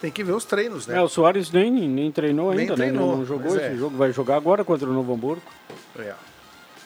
[0.00, 0.96] tem que ver os treinos, né?
[0.96, 3.16] É, o Soares nem, nem treinou Nem ainda, treinou, né?
[3.18, 3.76] Não jogou pois esse é.
[3.76, 5.42] jogo, vai jogar agora contra o Novo Hamburgo.
[5.98, 6.14] É.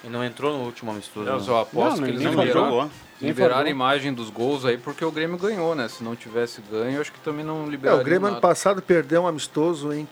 [0.05, 1.27] E não entrou no último amistoso.
[1.29, 1.41] Eu não.
[1.41, 2.91] só aposto Não, que eles Não liberaram, jogou.
[3.21, 5.89] liberaram a imagem dos gols aí porque o Grêmio ganhou, né?
[5.89, 8.41] Se não tivesse ganho, eu acho que também não É, liberaria o Grêmio ano nada.
[8.41, 10.09] passado perdeu um amistoso em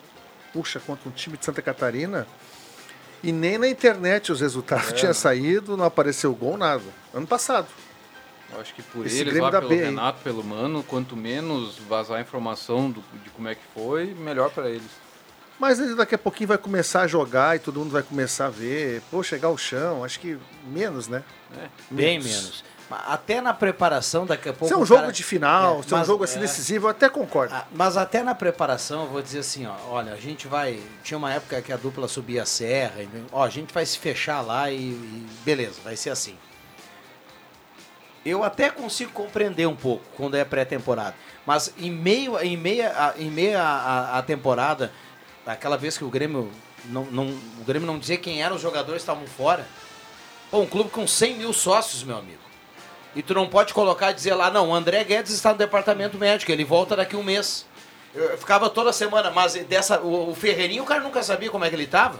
[0.52, 2.26] puxa contra um time de Santa Catarina
[3.22, 6.82] e nem na internet os resultados tinham saído, não apareceu gol nada.
[7.14, 7.68] Ano passado.
[8.52, 9.80] Eu acho que por Esse eles lá, pelo B, hein?
[9.84, 14.50] Renato, pelo Mano, quanto menos vazar a informação do- de como é que foi, melhor
[14.50, 14.90] pra eles.
[15.58, 18.50] Mas ele daqui a pouquinho vai começar a jogar e todo mundo vai começar a
[18.50, 19.02] ver.
[19.10, 20.36] Pô, chegar ao chão, acho que
[20.66, 21.22] menos, né?
[21.90, 22.64] Bem menos.
[22.90, 24.66] Até na preparação, daqui a pouco.
[24.68, 26.40] Se é um jogo cara- de final, É, se é um jogo assim é.
[26.42, 27.54] decisivo, eu até concordo.
[27.54, 30.80] Ah, Mas até na preparação, eu vou dizer assim, ó, olha, a gente vai.
[31.04, 33.96] Tinha uma época que a dupla subia a serra, e, ó, a gente vai se
[33.98, 36.36] fechar lá e, e beleza, vai ser assim.
[38.24, 41.14] Eu até consigo compreender um pouco quando é pré-temporada.
[41.46, 44.92] Mas em meio, em meia, a- em à- à à temporada,
[45.46, 46.50] aquela vez que o Grêmio
[46.84, 47.26] não, não,
[47.60, 49.66] o Grêmio não dizia quem eram os jogadores que estavam fora.
[50.50, 52.40] Pô, um clube com 100 mil sócios, meu amigo.
[53.14, 56.16] E tu não pode colocar e dizer lá, não, o André Guedes está no departamento
[56.16, 57.66] médico, ele volta daqui um mês.
[58.14, 61.68] Eu, ficava toda semana, mas dessa, o, o Ferreirinho, o cara nunca sabia como é
[61.68, 62.18] que ele estava.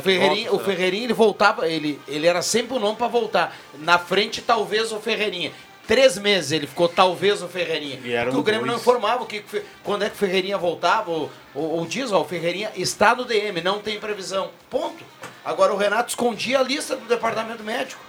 [0.00, 0.62] O Ferreirinho, volta?
[0.62, 3.56] o Ferreirinho, ele voltava, ele, ele era sempre o nome para voltar.
[3.78, 5.52] Na frente, talvez o Ferreirinha.
[5.86, 7.98] Três meses ele ficou, talvez o Ferreirinha.
[8.24, 8.82] Porque o Grêmio não dois.
[8.82, 12.20] informava o que, que- quando é que o Ferreirinha voltava, ou, ou, ou diz, ó,
[12.20, 14.50] o Ferreirinha está no DM, não tem previsão.
[14.68, 15.02] Ponto.
[15.42, 18.02] Agora o Renato escondia a lista do departamento médico.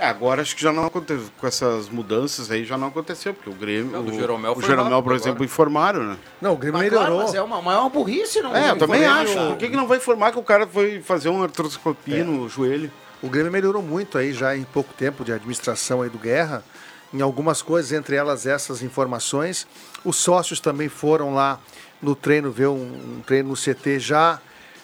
[0.00, 1.26] É, agora acho que já não aconteceu.
[1.38, 3.92] Com essas mudanças aí já não aconteceu, porque o Grêmio.
[3.92, 5.44] Não, o, Jeromel o Jeromel, por exemplo, agora.
[5.44, 6.16] informaram, né?
[6.40, 7.26] Não, o Grêmio Mas, claro, melhorou.
[7.26, 9.34] mas é uma, mas é burrice, não É, eu também acho.
[9.34, 12.90] Por que, que não vai informar que o cara foi fazer uma artroscopia no joelho?
[13.22, 16.64] O Grêmio melhorou muito aí já em pouco tempo de administração aí do Guerra,
[17.12, 19.66] em algumas coisas, entre elas essas informações.
[20.02, 21.60] Os sócios também foram lá
[22.00, 24.40] no treino ver um, um treino no CT já,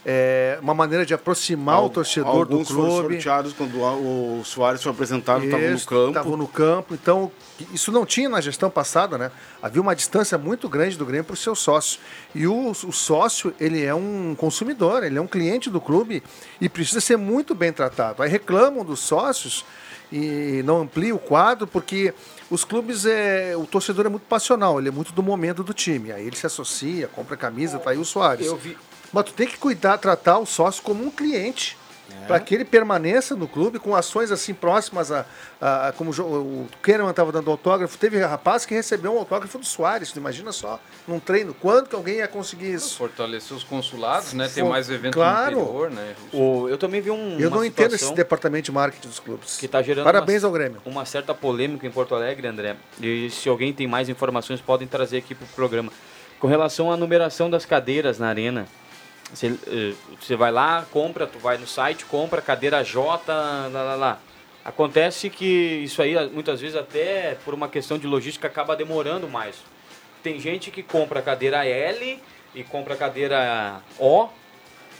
[0.08, 3.14] é, uma maneira de aproximar o Al- torcedor do Alguns foram clube.
[3.14, 6.08] sorteados quando o Soares foi apresentado, estava no Isso, campo.
[6.10, 6.94] Estavam no campo.
[6.94, 7.32] Então,
[7.72, 9.32] isso não tinha na gestão passada, né?
[9.60, 11.98] Havia uma distância muito grande do Grêmio para o seu sócio.
[12.32, 16.22] E o, o sócio, ele é um consumidor, ele é um cliente do clube
[16.60, 18.22] e precisa ser muito bem tratado.
[18.22, 19.64] Aí reclamam dos sócios
[20.12, 22.14] e não amplia o quadro porque
[22.48, 26.12] os clubes, é, o torcedor é muito passional, ele é muito do momento do time.
[26.12, 28.46] Aí ele se associa, compra camisa, tá aí o Soares.
[28.46, 28.76] Eu vi-
[29.16, 31.76] Mas tu tem que cuidar, tratar o sócio como um cliente.
[32.22, 32.26] É.
[32.26, 35.26] Para que ele permaneça no clube com ações assim próximas a.
[35.60, 39.58] a- a- como o o Kahneman estava dando autógrafo, teve rapaz que recebeu um autógrafo
[39.58, 41.52] do Soares, tu imagina só, num treino.
[41.54, 42.96] Quando que alguém ia conseguir isso?
[42.96, 44.48] Fortalecer os consulados, né?
[44.48, 45.56] Ter For- mais eventos claro.
[45.56, 46.14] no interior, né?
[46.32, 47.40] O- eu também vi um.
[47.40, 49.56] Eu não entendo esse departamento de marketing dos clubes.
[49.56, 50.80] que está gerando Parabéns uma, ao Grêmio.
[50.86, 52.76] uma certa polêmica em Porto Alegre, André.
[53.00, 55.90] E se alguém tem mais informações, podem trazer aqui para o programa.
[56.38, 58.66] Com relação à numeração das cadeiras na arena.
[59.32, 63.94] Você, eh, você vai lá, compra, tu vai no site, compra cadeira J, lá, lá,
[63.94, 64.20] lá.
[64.64, 65.44] Acontece que
[65.84, 69.56] isso aí, muitas vezes, até por uma questão de logística, acaba demorando mais.
[70.22, 72.20] Tem gente que compra cadeira L
[72.54, 74.28] e compra cadeira O,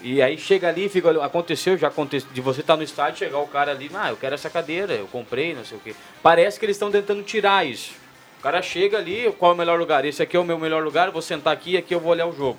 [0.01, 1.11] e aí chega ali fica.
[1.25, 4.35] Aconteceu, já aconteceu, de você estar no estádio, chegar o cara ali, ah, eu quero
[4.35, 5.95] essa cadeira, eu comprei, não sei o quê.
[6.23, 7.93] Parece que eles estão tentando tirar isso.
[8.39, 10.05] O cara chega ali, qual é o melhor lugar?
[10.05, 12.27] Esse aqui é o meu melhor lugar, vou sentar aqui e aqui eu vou olhar
[12.27, 12.59] o jogo.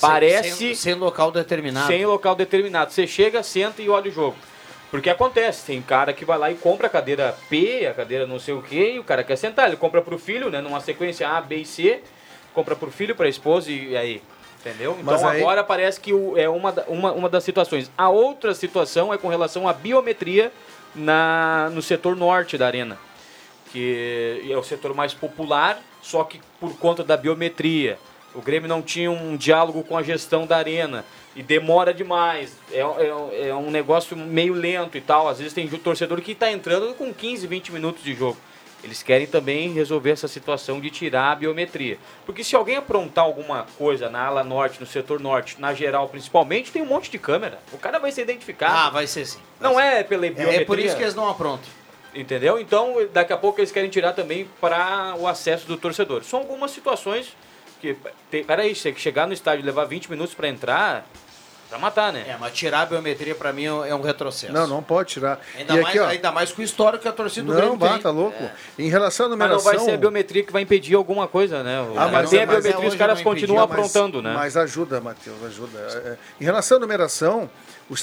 [0.00, 0.50] Parece.
[0.52, 1.86] Sem, sem local determinado.
[1.86, 2.92] Sem local determinado.
[2.92, 4.36] Você chega, senta e olha o jogo.
[4.90, 8.38] Porque acontece, tem cara que vai lá e compra a cadeira P, a cadeira não
[8.38, 9.66] sei o que, e o cara quer sentar.
[9.66, 10.60] Ele compra pro filho, né?
[10.60, 12.00] Numa sequência A, B e C,
[12.54, 14.22] compra pro filho, pra esposa e aí.
[14.60, 14.92] Entendeu?
[15.00, 17.90] Então Mas aí- agora parece que o- é uma, uma, uma das situações.
[17.98, 20.50] A outra situação é com relação à biometria
[20.94, 22.96] na, no setor norte da arena.
[23.72, 27.98] Que é o setor mais popular, só que por conta da biometria.
[28.34, 31.04] O Grêmio não tinha um diálogo com a gestão da arena
[31.36, 32.52] e demora demais.
[32.72, 35.28] É, é, é um negócio meio lento e tal.
[35.28, 38.36] Às vezes tem torcedor que está entrando com 15, 20 minutos de jogo.
[38.82, 41.96] Eles querem também resolver essa situação de tirar a biometria.
[42.26, 46.70] Porque se alguém aprontar alguma coisa na ala norte, no setor norte, na geral principalmente,
[46.70, 47.58] tem um monte de câmera.
[47.72, 48.76] O cara vai ser identificado.
[48.76, 49.38] Ah, vai ser sim.
[49.58, 50.60] Não é pela biometria.
[50.60, 51.70] É por isso que eles não aprontam.
[52.14, 52.60] Entendeu?
[52.60, 56.22] Então, daqui a pouco eles querem tirar também para o acesso do torcedor.
[56.22, 57.34] São algumas situações
[57.84, 57.96] que.
[58.30, 61.06] Tem, peraí, você que chegar no estádio e levar 20 minutos para entrar,
[61.68, 62.24] para matar, né?
[62.28, 64.52] É, mas tirar a biometria pra mim é um retrocesso.
[64.52, 65.40] Não, não pode tirar.
[65.56, 67.60] Ainda, e mais, aqui, ó, ainda mais com o histórico que a torcida do não,
[67.60, 67.98] Grêmio bah, tem.
[68.00, 68.42] tá louco.
[68.42, 68.52] É.
[68.78, 69.64] Em relação à Mas numeração...
[69.72, 71.78] não vai ser a biometria que vai impedir alguma coisa, né?
[71.96, 74.34] Ah, mas tem a mas biometria, é os caras continuam impedia, mas- aprontando, né?
[74.34, 75.78] Mas ajuda, Matheus, ajuda.
[75.78, 76.16] É, é.
[76.40, 77.50] Em relação à numeração,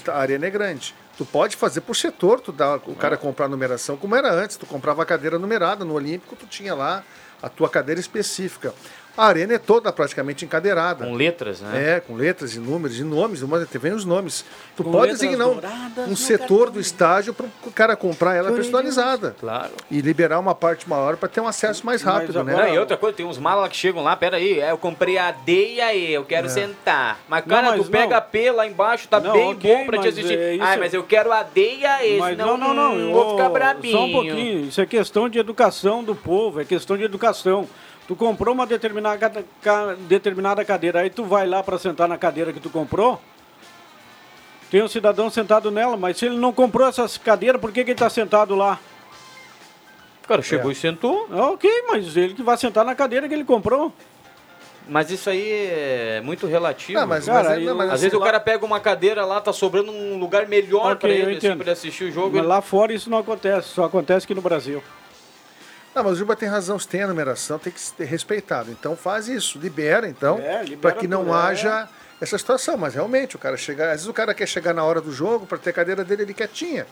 [0.08, 0.94] a arena é grande.
[1.18, 4.58] Tu pode fazer por setor, tu dá o cara comprar a numeração, como era antes.
[4.58, 7.04] Tu comprava a cadeira numerada no Olímpico, tu tinha lá
[7.42, 8.74] a tua cadeira específica.
[9.18, 11.05] A arena é toda praticamente encadeirada.
[11.05, 11.95] Com letras, né?
[11.95, 14.45] É, com letras e números e nomes, mas vem os nomes.
[14.76, 18.51] Tu Com pode designar um, douradas um setor do estádio para o cara comprar ela
[18.53, 19.36] personalizada.
[19.39, 19.72] Claro.
[19.89, 22.55] E liberar uma parte maior para ter um acesso mais rápido, né?
[22.55, 25.18] Não, e outra coisa, tem uns malas que chegam lá, pera aí, é, eu comprei
[25.18, 26.49] a D e a E, eu quero É.
[26.49, 27.20] sentar.
[27.28, 28.18] Mas, Não, cara, mas tu pega não.
[28.18, 30.38] a P lá embaixo, tá Não, bem ok, bom pra te assistir.
[30.39, 32.99] é Ah, mas eu quero a D e a E, Mas senão não, não, não.
[32.99, 33.93] eu vou ficar brabinho.
[33.97, 34.66] Só um pouquinho.
[34.68, 37.68] Isso é questão de educação do povo, é questão de educação.
[38.12, 42.51] Tu comprou uma determinada, ca- determinada cadeira, aí tu vai lá para sentar na cadeira
[42.51, 43.22] que tu comprou,
[44.70, 47.91] Tem um cidadão sentado nela, mas se ele não comprou essas cadeiras, por que, que
[47.91, 48.78] ele está sentado lá?
[50.26, 51.26] O cara chegou e sentou.
[51.32, 53.93] Ok, mas ele que vai sentar na cadeira que ele comprou.
[54.89, 56.99] Mas isso aí é muito relativo.
[56.99, 59.24] Ah, mas- Cara, mas- não, mas Às assim, vezes o lá- cara pega uma cadeira
[59.24, 62.32] lá, tá sobrando um lugar melhor Ok, pra eu ele, assim, ele assistir o jogo.
[62.32, 64.84] Mas ele- lá fora isso não acontece, só acontece aqui no Brasil.
[65.94, 68.72] Não, mas o Juba tem razão, se tem a numeração, tem que ser respeitado.
[68.72, 71.38] Então faz isso, libera então, É, para que não é.
[71.38, 71.88] haja
[72.22, 72.78] essa situação.
[72.78, 75.46] Mas realmente, o cara chega, às vezes o cara quer chegar na hora do jogo
[75.46, 76.88] para ter a cadeira dele ali quietinha.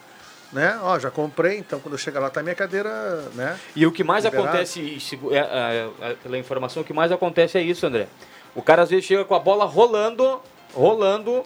[0.51, 0.79] Né?
[0.81, 2.89] Ó, já comprei, então quando eu chegar lá tá minha cadeira,
[3.35, 3.55] né?
[3.75, 4.49] E o que mais liberada.
[4.49, 8.07] acontece, se- é, é, é, pela informação, o que mais acontece é isso, André.
[8.55, 10.41] O cara às vezes chega com a bola rolando,
[10.73, 11.45] rolando,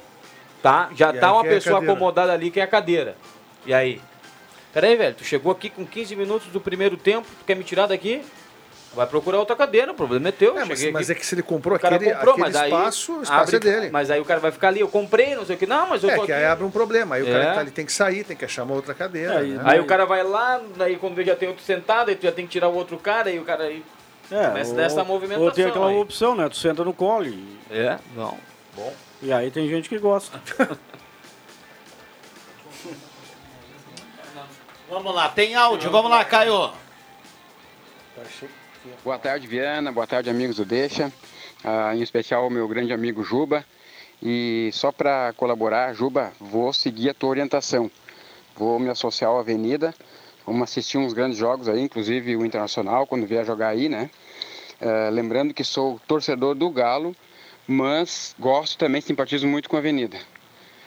[0.61, 0.89] tá?
[0.95, 3.17] Já E tá uma pessoa acomodada ali que é a cadeira.
[3.65, 4.01] E aí?
[4.73, 7.85] Peraí, velho, tu chegou aqui com 15 minutos do primeiro tempo, tu quer me tirar
[7.87, 8.21] daqui?
[8.95, 10.55] Vai procurar outra cadeira, o problema é teu.
[10.57, 12.69] É, mas, mas é que se ele comprou o cara aquele, comprou, aquele mas aí
[12.71, 13.89] espaço, o espaço abre- é dele.
[13.91, 15.65] Mas aí o cara vai ficar ali, eu comprei, não sei o que.
[15.65, 16.41] Não, mas eu É, tô que aqui.
[16.41, 17.15] aí abre um problema.
[17.15, 17.47] Aí o cara É.
[17.47, 19.39] que tá ali tem que sair, tem que achar uma outra cadeira.
[19.39, 19.61] Aí- né?
[19.65, 22.31] Aí o cara vai lá, daí quando vê já tem outro sentado, aí tu já
[22.31, 23.83] tem que tirar o outro cara, aí o cara aí
[24.31, 25.43] É, começa ou- dessa movimentação.
[25.45, 25.95] Ou tem aquela aí.
[25.97, 26.47] opção, né?
[26.47, 27.25] Tu senta no colo.
[27.25, 28.37] E, É, não.
[28.75, 28.93] Bom.
[29.23, 30.39] e aí tem gente que gosta.
[34.93, 36.71] Vamos lá, tem áudio, vamos lá, Caio.
[39.03, 39.91] Boa tarde, Viana.
[39.91, 41.11] Boa tarde, amigos do Deixa.
[41.63, 43.65] Ah, em especial, meu grande amigo Juba.
[44.21, 47.89] E só para colaborar, Juba, vou seguir a tua orientação.
[48.55, 49.95] Vou me associar à Avenida.
[50.45, 54.11] Vamos assistir uns grandes jogos aí, inclusive o Internacional, quando vier jogar aí, né?
[54.79, 57.15] Ah, lembrando que sou torcedor do Galo,
[57.67, 60.19] mas gosto também, simpatizo muito com a Avenida.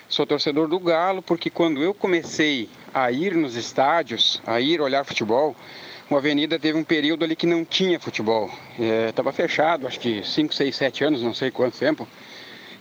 [0.09, 5.05] Sou torcedor do Galo porque quando eu comecei a ir nos estádios, a ir olhar
[5.05, 5.55] futebol,
[6.09, 8.51] o Avenida teve um período ali que não tinha futebol.
[9.07, 12.09] Estava fechado, acho que 5, 6, 7 anos, não sei quanto tempo.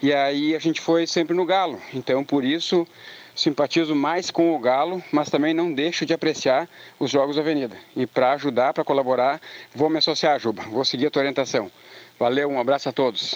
[0.01, 1.81] E aí a gente foi sempre no Galo.
[1.93, 2.87] Então por isso
[3.35, 7.75] simpatizo mais com o Galo, mas também não deixo de apreciar os jogos da Avenida.
[7.93, 9.41] E para ajudar, para colaborar,
[9.73, 10.63] vou me associar, Juba.
[10.63, 11.69] Vou seguir a tua orientação.
[12.17, 13.35] Valeu, um abraço a todos.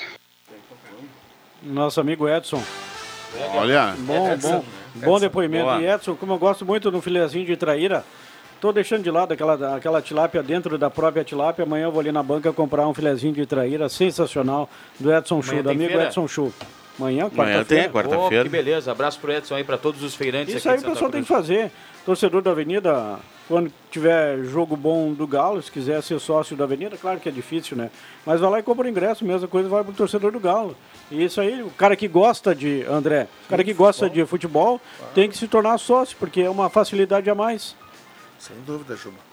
[1.62, 2.64] Nosso amigo Edson.
[3.54, 3.96] Olha.
[3.98, 4.60] Bom, Edson.
[4.60, 4.66] bom,
[5.06, 5.66] bom depoimento.
[5.66, 5.82] boa.
[5.82, 8.04] E Edson, como eu gosto muito do filezinho de traíra,
[8.60, 11.64] tô deixando de lado aquela, aquela tilápia dentro da própria tilápia.
[11.64, 14.70] Amanhã eu vou ali na banca comprar um filezinho de traíra sensacional
[15.00, 16.06] do Edson Chu, do amigo feira?
[16.06, 16.54] Edson Chu.
[17.00, 17.90] Amanhã, Amanhã tem, quarta-feira.
[17.90, 18.44] quarta-feira.
[18.44, 18.92] que beleza.
[18.92, 21.28] Abraço pro Edson aí, pra todos os feirantes Isso aqui aí o pessoal tem que
[21.28, 21.72] fazer.
[22.06, 26.98] Torcedor da Avenida, quando tiver jogo bom do Galo, se quiser ser sócio da Avenida,
[26.98, 27.90] claro que é difícil, né?
[28.26, 30.76] Mas vai lá e compra o ingresso, mesma coisa vai pro torcedor do Galo.
[31.12, 34.80] E isso aí, o cara que gosta de, André, o cara que gosta de futebol
[35.16, 37.76] tem que se tornar sócio, porque é uma facilidade a mais.
[38.38, 39.29] Sem dúvida, Juba.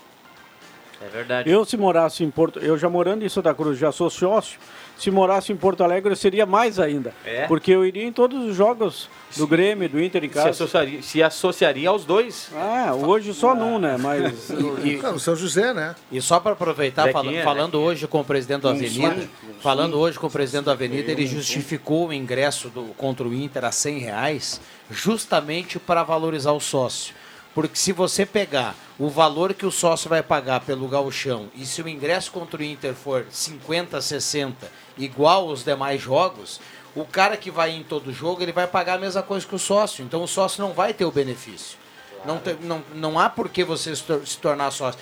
[1.00, 1.50] É verdade.
[1.50, 4.58] Eu, se morasse em Porto, eu já morando em Santa Cruz, já sou sócio.
[4.96, 7.12] Se morasse em Porto Alegre, eu seria mais ainda.
[7.22, 7.46] É?
[7.46, 10.48] Porque eu iria em todos os jogos do Grêmio, do Inter em Se casa.
[10.50, 12.48] associaria, se associaria aos dois.
[12.54, 13.98] Ah, hoje só num, né?
[14.00, 14.48] Mas.
[14.82, 15.94] E- Não, no São José, né?
[16.10, 19.28] E só para aproveitar, fala- Zequinha, falando hoje com o presidente da Avenida,
[19.60, 23.66] falando hoje com o presidente da Avenida, ele justificou o ingresso do, contra o Inter
[23.66, 27.14] a 100 reais justamente para valorizar o sócio.
[27.56, 31.80] Porque se você pegar o valor que o sócio vai pagar pelo gauchão e se
[31.80, 36.60] o ingresso contra o Inter for 50, 60, igual aos demais jogos,
[36.94, 39.58] o cara que vai em todo jogo, ele vai pagar a mesma coisa que o
[39.58, 40.04] sócio.
[40.04, 41.78] Então o sócio não vai ter o benefício.
[42.26, 45.00] Não, tem- não, não há por que você se, tor- se tornar sócio.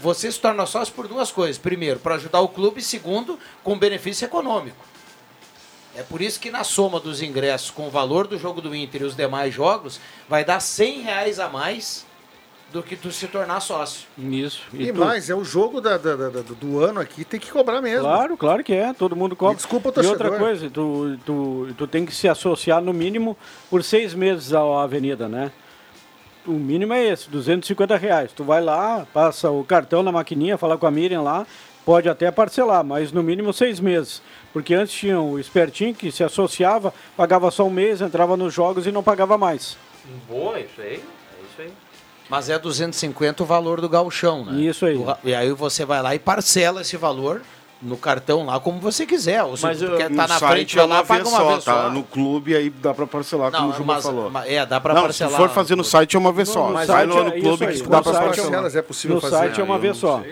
[0.00, 1.58] Você se torna sócio por duas coisas.
[1.58, 2.80] Primeiro, para ajudar o clube.
[2.82, 4.76] Segundo, com benefício econômico.
[5.96, 9.02] É por isso que na soma dos ingressos com o valor do jogo do Inter
[9.02, 12.06] e os demais jogos, vai dar 100 reais a mais
[12.72, 14.06] do que tu se tornar sócio.
[14.16, 14.62] Isso.
[14.72, 17.82] E, tu- mais, é o jogo da- da- da- do, ano aqui, tem que cobrar
[17.82, 18.02] mesmo.
[18.04, 18.92] Claro, claro que é.
[18.92, 19.56] Todo mundo cobra.
[19.56, 20.38] Desculpa o E outra torcedor.
[20.38, 23.36] coisa, tu, tu, tu tem que se associar no mínimo
[23.68, 25.50] por seis meses à avenida, né?
[26.46, 28.30] O mínimo é esse, 250 reais.
[28.32, 31.44] Tu vai lá, passa o cartão na maquininha, fala com a Miriam lá,
[31.84, 34.22] pode até parcelar, mas no mínimo seis meses.
[34.52, 38.86] Porque antes tinha o espertinho que se associava, pagava só um mês, entrava nos jogos
[38.86, 39.76] e não pagava mais.
[40.28, 40.94] Boa, isso aí.
[40.94, 41.72] É isso aí.
[42.28, 44.60] Mas é 250 o valor do gauchão, né?
[44.60, 44.96] Isso aí.
[44.96, 47.42] Do- E aí você vai lá e parcela esse valor
[47.82, 49.42] no cartão lá como você quiser.
[49.42, 51.38] Ou se Mas tu quer no tá na frente, é vai lá paga vez uma
[51.40, 51.72] só, vez tá?
[51.84, 51.90] só.
[51.90, 54.30] No clube aí dá pra parcelar, como Não, o Juba mas- falou.
[54.30, 55.30] mas- é, dá pra não, parcelar.
[55.32, 56.68] se for fazer no site é uma vez só.
[56.68, 58.24] No Vai site no, no é clube que dá pra site- parcelar.
[58.50, 59.36] parcelas é possível no fazer.
[59.36, 60.22] site é uma vez só.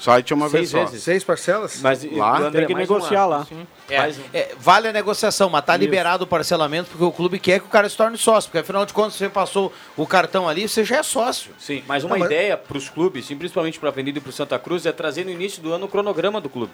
[0.00, 0.96] Site é uma vez Seis só.
[0.96, 1.80] Seis parcelas?
[1.82, 2.50] Mas Lá?
[2.50, 3.46] Tem que negociar lá.
[3.90, 7.66] É, é, vale a negociação, mas tá liberado o parcelamento porque o clube quer que
[7.66, 8.48] o cara se torne sócio.
[8.48, 11.52] Porque afinal de contas, você passou o cartão ali, você já é sócio.
[11.58, 14.30] Sim, mas uma Não, mas- ideia para os clubes, principalmente para a Avenida e para
[14.30, 16.72] o Santa Cruz, é trazer no início do ano o cronograma do clube.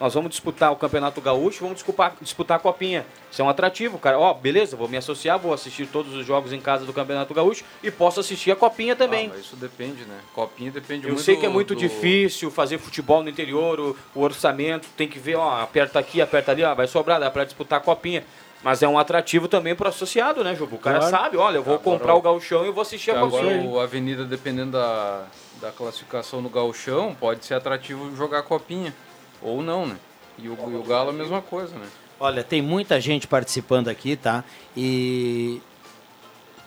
[0.00, 3.06] Nós vamos disputar o Campeonato Gaúcho, vamos disputar, disputar a Copinha.
[3.30, 4.18] Isso é um atrativo, cara.
[4.18, 7.64] Ó, beleza, vou me associar, vou assistir todos os jogos em casa do Campeonato Gaúcho
[7.82, 9.26] e posso assistir a Copinha também.
[9.26, 10.18] Ah, mas isso depende, né?
[10.34, 13.96] Copinha depende Eu muito sei que é muito do- difícil fazer futebol no interior, o,
[14.14, 17.44] o orçamento, tem que ver, ó, aperta aqui, aperta ali, ó, vai sobrar, dá pra
[17.44, 18.24] disputar a copinha.
[18.64, 20.76] Mas é um atrativo também pro associado, né, Jubu?
[20.76, 21.16] O cara Claro.
[21.16, 23.44] sabe, olha, eu vou Agora comprar o- o gauchão e eu vou assistir a Agora
[23.44, 23.68] copinha.
[23.68, 25.24] o Avenida, dependendo da,
[25.60, 28.94] da classificação no gauchão, pode ser atrativo jogar a copinha.
[29.42, 29.96] Ou não, né?
[30.38, 31.86] E o, e o Galo a mesma coisa, né?
[32.18, 34.44] Olha, tem muita gente participando aqui, tá?
[34.76, 35.60] E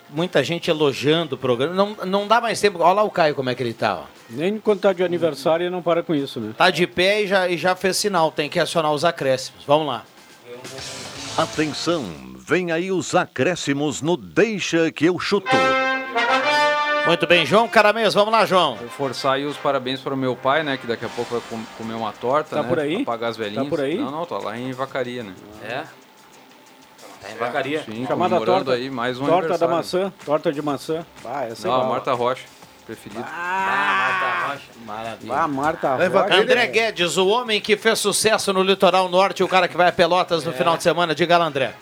[0.10, 1.74] muita gente elogiando o programa.
[1.74, 2.80] Não, não dá mais tempo.
[2.80, 4.04] Olha lá o Caio como é que ele tá, ó.
[4.30, 6.54] Nem quando tá de aniversário ele não para com isso, né?
[6.58, 8.32] Tá de pé e já, e já fez sinal.
[8.32, 9.64] Tem que acionar os acréscimos.
[9.66, 10.04] Vamos lá.
[11.38, 12.06] Atenção,
[12.38, 15.50] vem aí os acréscimos no Deixa que eu chuto.
[17.06, 18.76] Muito bem, João Caramês, vamos lá, João.
[18.76, 20.76] Vou forçar aí os parabéns para o meu pai, né?
[20.78, 22.68] Que daqui a pouco vai com- comer uma torta, Tá né?
[22.70, 23.04] por aí?
[23.04, 23.64] Pra pagar as velhinhas.
[23.66, 23.96] Tá por aí?
[23.98, 25.34] Não, não, tô lá em Vacaria, né?
[25.64, 25.84] É?
[27.22, 27.84] Tá em vacaria.
[27.84, 31.06] Sim, Chamada comemorando torta, aí mais um torta da maçã, torta de maçã.
[31.24, 31.90] Ah, essa é Não, a boa.
[31.92, 32.44] Marta Rocha,
[32.86, 33.24] preferida.
[33.28, 34.66] Ah, Marta Rocha.
[34.86, 35.34] Maravilha.
[35.34, 36.36] Ah, Marta É, Rocha.
[36.36, 39.92] André Guedes, o homem que fez sucesso no litoral norte, o cara que vai a
[39.92, 41.14] Pelotas no final de semana.
[41.16, 41.74] Diga lá, André.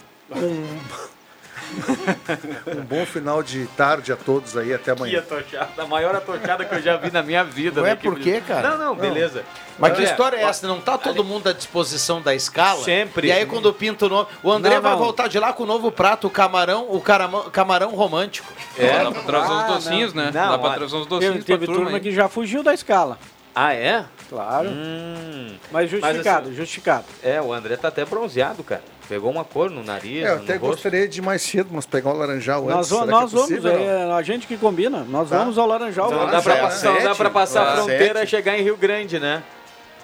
[2.68, 5.20] Um bom final de tarde a todos aí, até Que amanhã.
[5.20, 7.82] atochada, a maior atochada que eu já vi na minha vida.
[7.82, 8.72] Da equipe por quê, cara?
[8.72, 9.44] Não, não, beleza.
[9.80, 10.68] Mas que André, história é essa?
[10.68, 12.84] Não tá todo mundo à disposição da escala?
[12.84, 13.28] Sempre.
[13.28, 14.28] E aí quando pinta o nome...
[14.44, 15.00] O André Não, vai não.
[15.00, 18.52] voltar de lá com o novo prato, o camarão, o caramão- camarão romântico.
[18.78, 20.26] É, dá pra trazer Ah, uns docinhos, né?
[20.34, 22.74] Não, dá pra trazer uns Teve, docinhos teve pra turma, turma, que já fugiu da
[22.74, 23.18] escala.
[23.56, 24.04] Ah, é?
[24.30, 24.68] Claro.
[24.70, 25.56] Hum.
[25.72, 27.06] Mas justificado, assim, justificado.
[27.22, 28.82] É, o André tá até bronzeado, cara.
[29.08, 30.60] Pegou uma cor no nariz, É, eu até rosto.
[30.76, 32.90] gostaria de ir mais cedo, mas pegar um laranjal Nós, antes.
[32.90, 35.04] vamos- nós é possível, vamos, é a gente que combina.
[35.08, 35.38] Nós Tá.
[35.38, 36.10] vamos ao Laranjal.
[36.10, 38.24] Não dá, é passar- não dá sete, pra passar a fronteira sete.
[38.24, 39.44] e chegar em Rio Grande, né?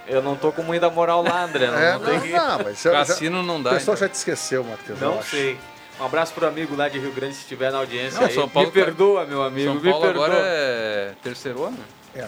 [0.07, 1.67] Eu não tô com muita moral lá, André.
[1.67, 2.31] Não, É, não tem não, que...
[2.33, 3.71] não, mas eu já- Cassino não dá.
[3.71, 4.07] O pessoal então.
[4.07, 5.01] já te esqueceu, Matheus.
[5.01, 5.57] eu Não sei.
[5.99, 8.33] Um abraço pro amigo lá de Rio Grande, se estiver na audiência Não, aí.
[8.33, 10.25] São Paulo me tá- perdoa, meu amigo, São me Paulo perdoa.
[10.27, 11.77] agora é terceirona?
[12.15, 12.25] É.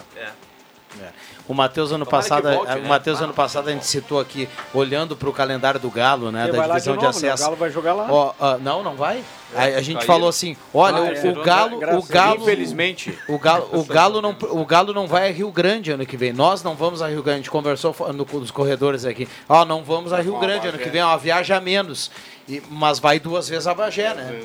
[1.48, 2.88] O Matheus ano Tomara passado, volte, o né?
[2.88, 6.52] Matheus ano passado a gente citou aqui, olhando para o calendário do Galo, né, Ele
[6.52, 7.28] da lá de divisão de, novo, né?
[7.28, 7.42] O acesso.
[7.44, 8.06] Galo vai jogar lá.
[8.08, 9.22] Ó, ó, não, não vai.
[9.54, 10.06] A, a gente Caiu.
[10.06, 11.30] falou assim, olha, Ah, o, é.
[11.30, 13.18] o Galo, o Galo, Infelizmente.
[13.28, 16.32] o Galo, o Galo não, o Galo não vai a Rio Grande ano que vem.
[16.32, 17.34] Nós não vamos a Rio Grande.
[17.40, 19.28] A gente conversou no, nos corredores aqui.
[19.48, 21.00] Ó, não vamos a Rio Grande ano que vem.
[21.00, 22.10] É uma viagem a menos.
[22.48, 24.42] E- mas vai duas vezes a Bagé, né?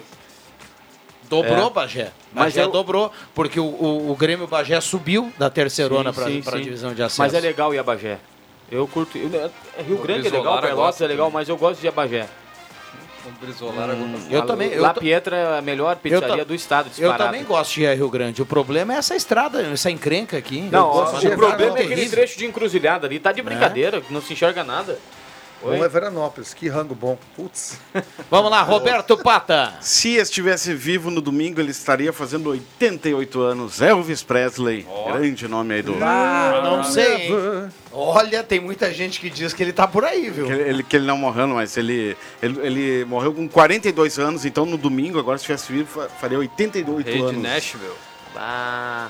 [1.30, 1.70] Dobrou É.
[1.70, 2.12] Bagé.
[2.34, 6.60] Mas Bagé eu- dobrou, porque o, o, o Grêmio Bagé subiu da terceirona para a
[6.60, 7.22] divisão de acesso.
[7.22, 8.18] Mas é legal ir a Bagé.
[8.72, 9.18] Eu curto.
[9.18, 9.30] eu-
[9.78, 11.94] é, Rio O Grande é legal, Pelotas é legal, mas eu gosto de ir a
[11.94, 12.28] Bagé.
[13.26, 13.94] O Brizolara
[14.30, 17.24] Eu também, eu La Pietra é a melhor pizzaria do estado, Eu disparado.
[17.26, 18.42] também gosto de ir a Rio Grande.
[18.42, 20.62] O problema é essa estrada, essa encrenca aqui.
[20.62, 23.20] Não, Eu gosto ó, de o problema é aquele trecho de encruzilhada ali.
[23.20, 24.98] Tá de brincadeira, não se enxerga nada.
[25.64, 25.78] Oi?
[25.78, 27.18] Bom é Veranópolis, que rango bom.
[27.36, 27.80] Putz.
[28.30, 29.74] Vamos lá, Roberto Pata.
[29.82, 33.82] Se estivesse vivo no domingo, ele estaria fazendo 88 anos.
[33.82, 35.96] Elvis Presley, grande nome aí do.
[36.02, 37.28] Ah, não sei.
[37.28, 37.70] hein?
[37.92, 40.46] Olha, tem muita gente que diz que ele tá por aí, viu?
[40.46, 44.64] Que ele, que ele não morreu, mas ele, ele, ele morreu com 42 anos, então
[44.66, 47.42] no domingo, agora se tivesse vivo, fa- faria 88 Rei de anos.
[47.42, 47.94] Nashville.
[48.36, 49.10] Ah,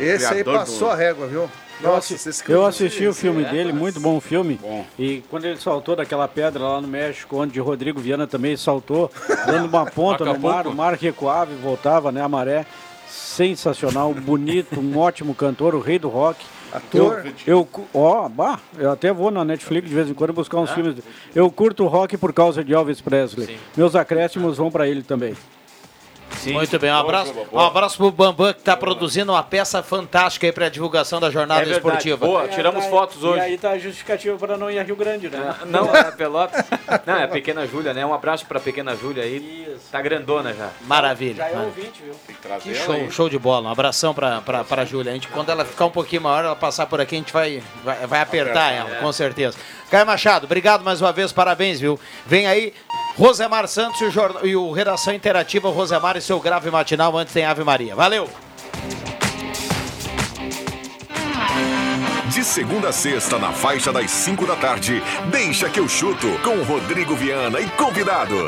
[0.00, 1.50] Esse aí passou do- a régua, viu?
[1.80, 4.58] Eu, Nossa, eu assisti o filme é, dele, muito bom filme.
[4.60, 4.84] Bom.
[4.98, 9.10] E quando ele saltou daquela pedra lá no México, onde Rodrigo Viana também saltou,
[9.46, 12.22] dando uma ponta no mar, o mar recuava e voltava, né?
[12.22, 12.66] A maré.
[13.08, 16.44] Sensacional, bonito, um ótimo cantor, o rei do rock.
[16.70, 17.24] Ator.
[17.46, 20.70] Eu, eu, ó, bah, eu até vou na Netflix de vez em quando buscar uns
[20.70, 20.96] filmes.
[21.34, 23.58] Eu curto rock por causa de Elvis Presley.
[23.74, 25.34] Meus acréscimos vão pra ele também.
[26.48, 26.54] Sim.
[26.54, 30.52] Muito bem, um abraço, um abraço pro Bambam que tá produzindo uma peça fantástica aí
[30.52, 32.26] pra divulgação da jornada É esportiva.
[32.26, 33.40] Boa, tiramos tá- fotos E hoje.
[33.40, 35.54] aí tá a justificativa para não ir a Rio Grande, né?
[35.66, 36.64] Não, é Pelotas.
[37.06, 38.04] Não, é a pequena Júlia, né?
[38.04, 39.76] Um abraço pra pequena Júlia aí.
[39.90, 40.70] Tá grandona já.
[40.82, 41.36] Maravilha.
[41.36, 42.14] Já é ouvinte, viu?
[42.60, 43.68] Que show, show de bola.
[43.68, 45.10] Um abração pra, pra, pra Júlia.
[45.12, 47.62] A gente, quando ela ficar um pouquinho maior, ela passar por aqui, a gente vai,
[47.84, 49.56] vai, vai apertar ela, com certeza.
[49.90, 51.98] Caio Machado, obrigado mais uma vez, parabéns, viu?
[52.26, 52.74] Vem aí
[53.16, 57.44] Rosemar Santos e o, e o Redação Interativa Rosemar e seu grave matinal, antes tem
[57.44, 57.96] Ave Maria.
[57.96, 58.28] Valeu!
[62.28, 66.62] De segunda a sexta, na faixa das 5 da tarde, deixa que eu chuto com
[66.62, 68.46] Rodrigo Viana e convidado.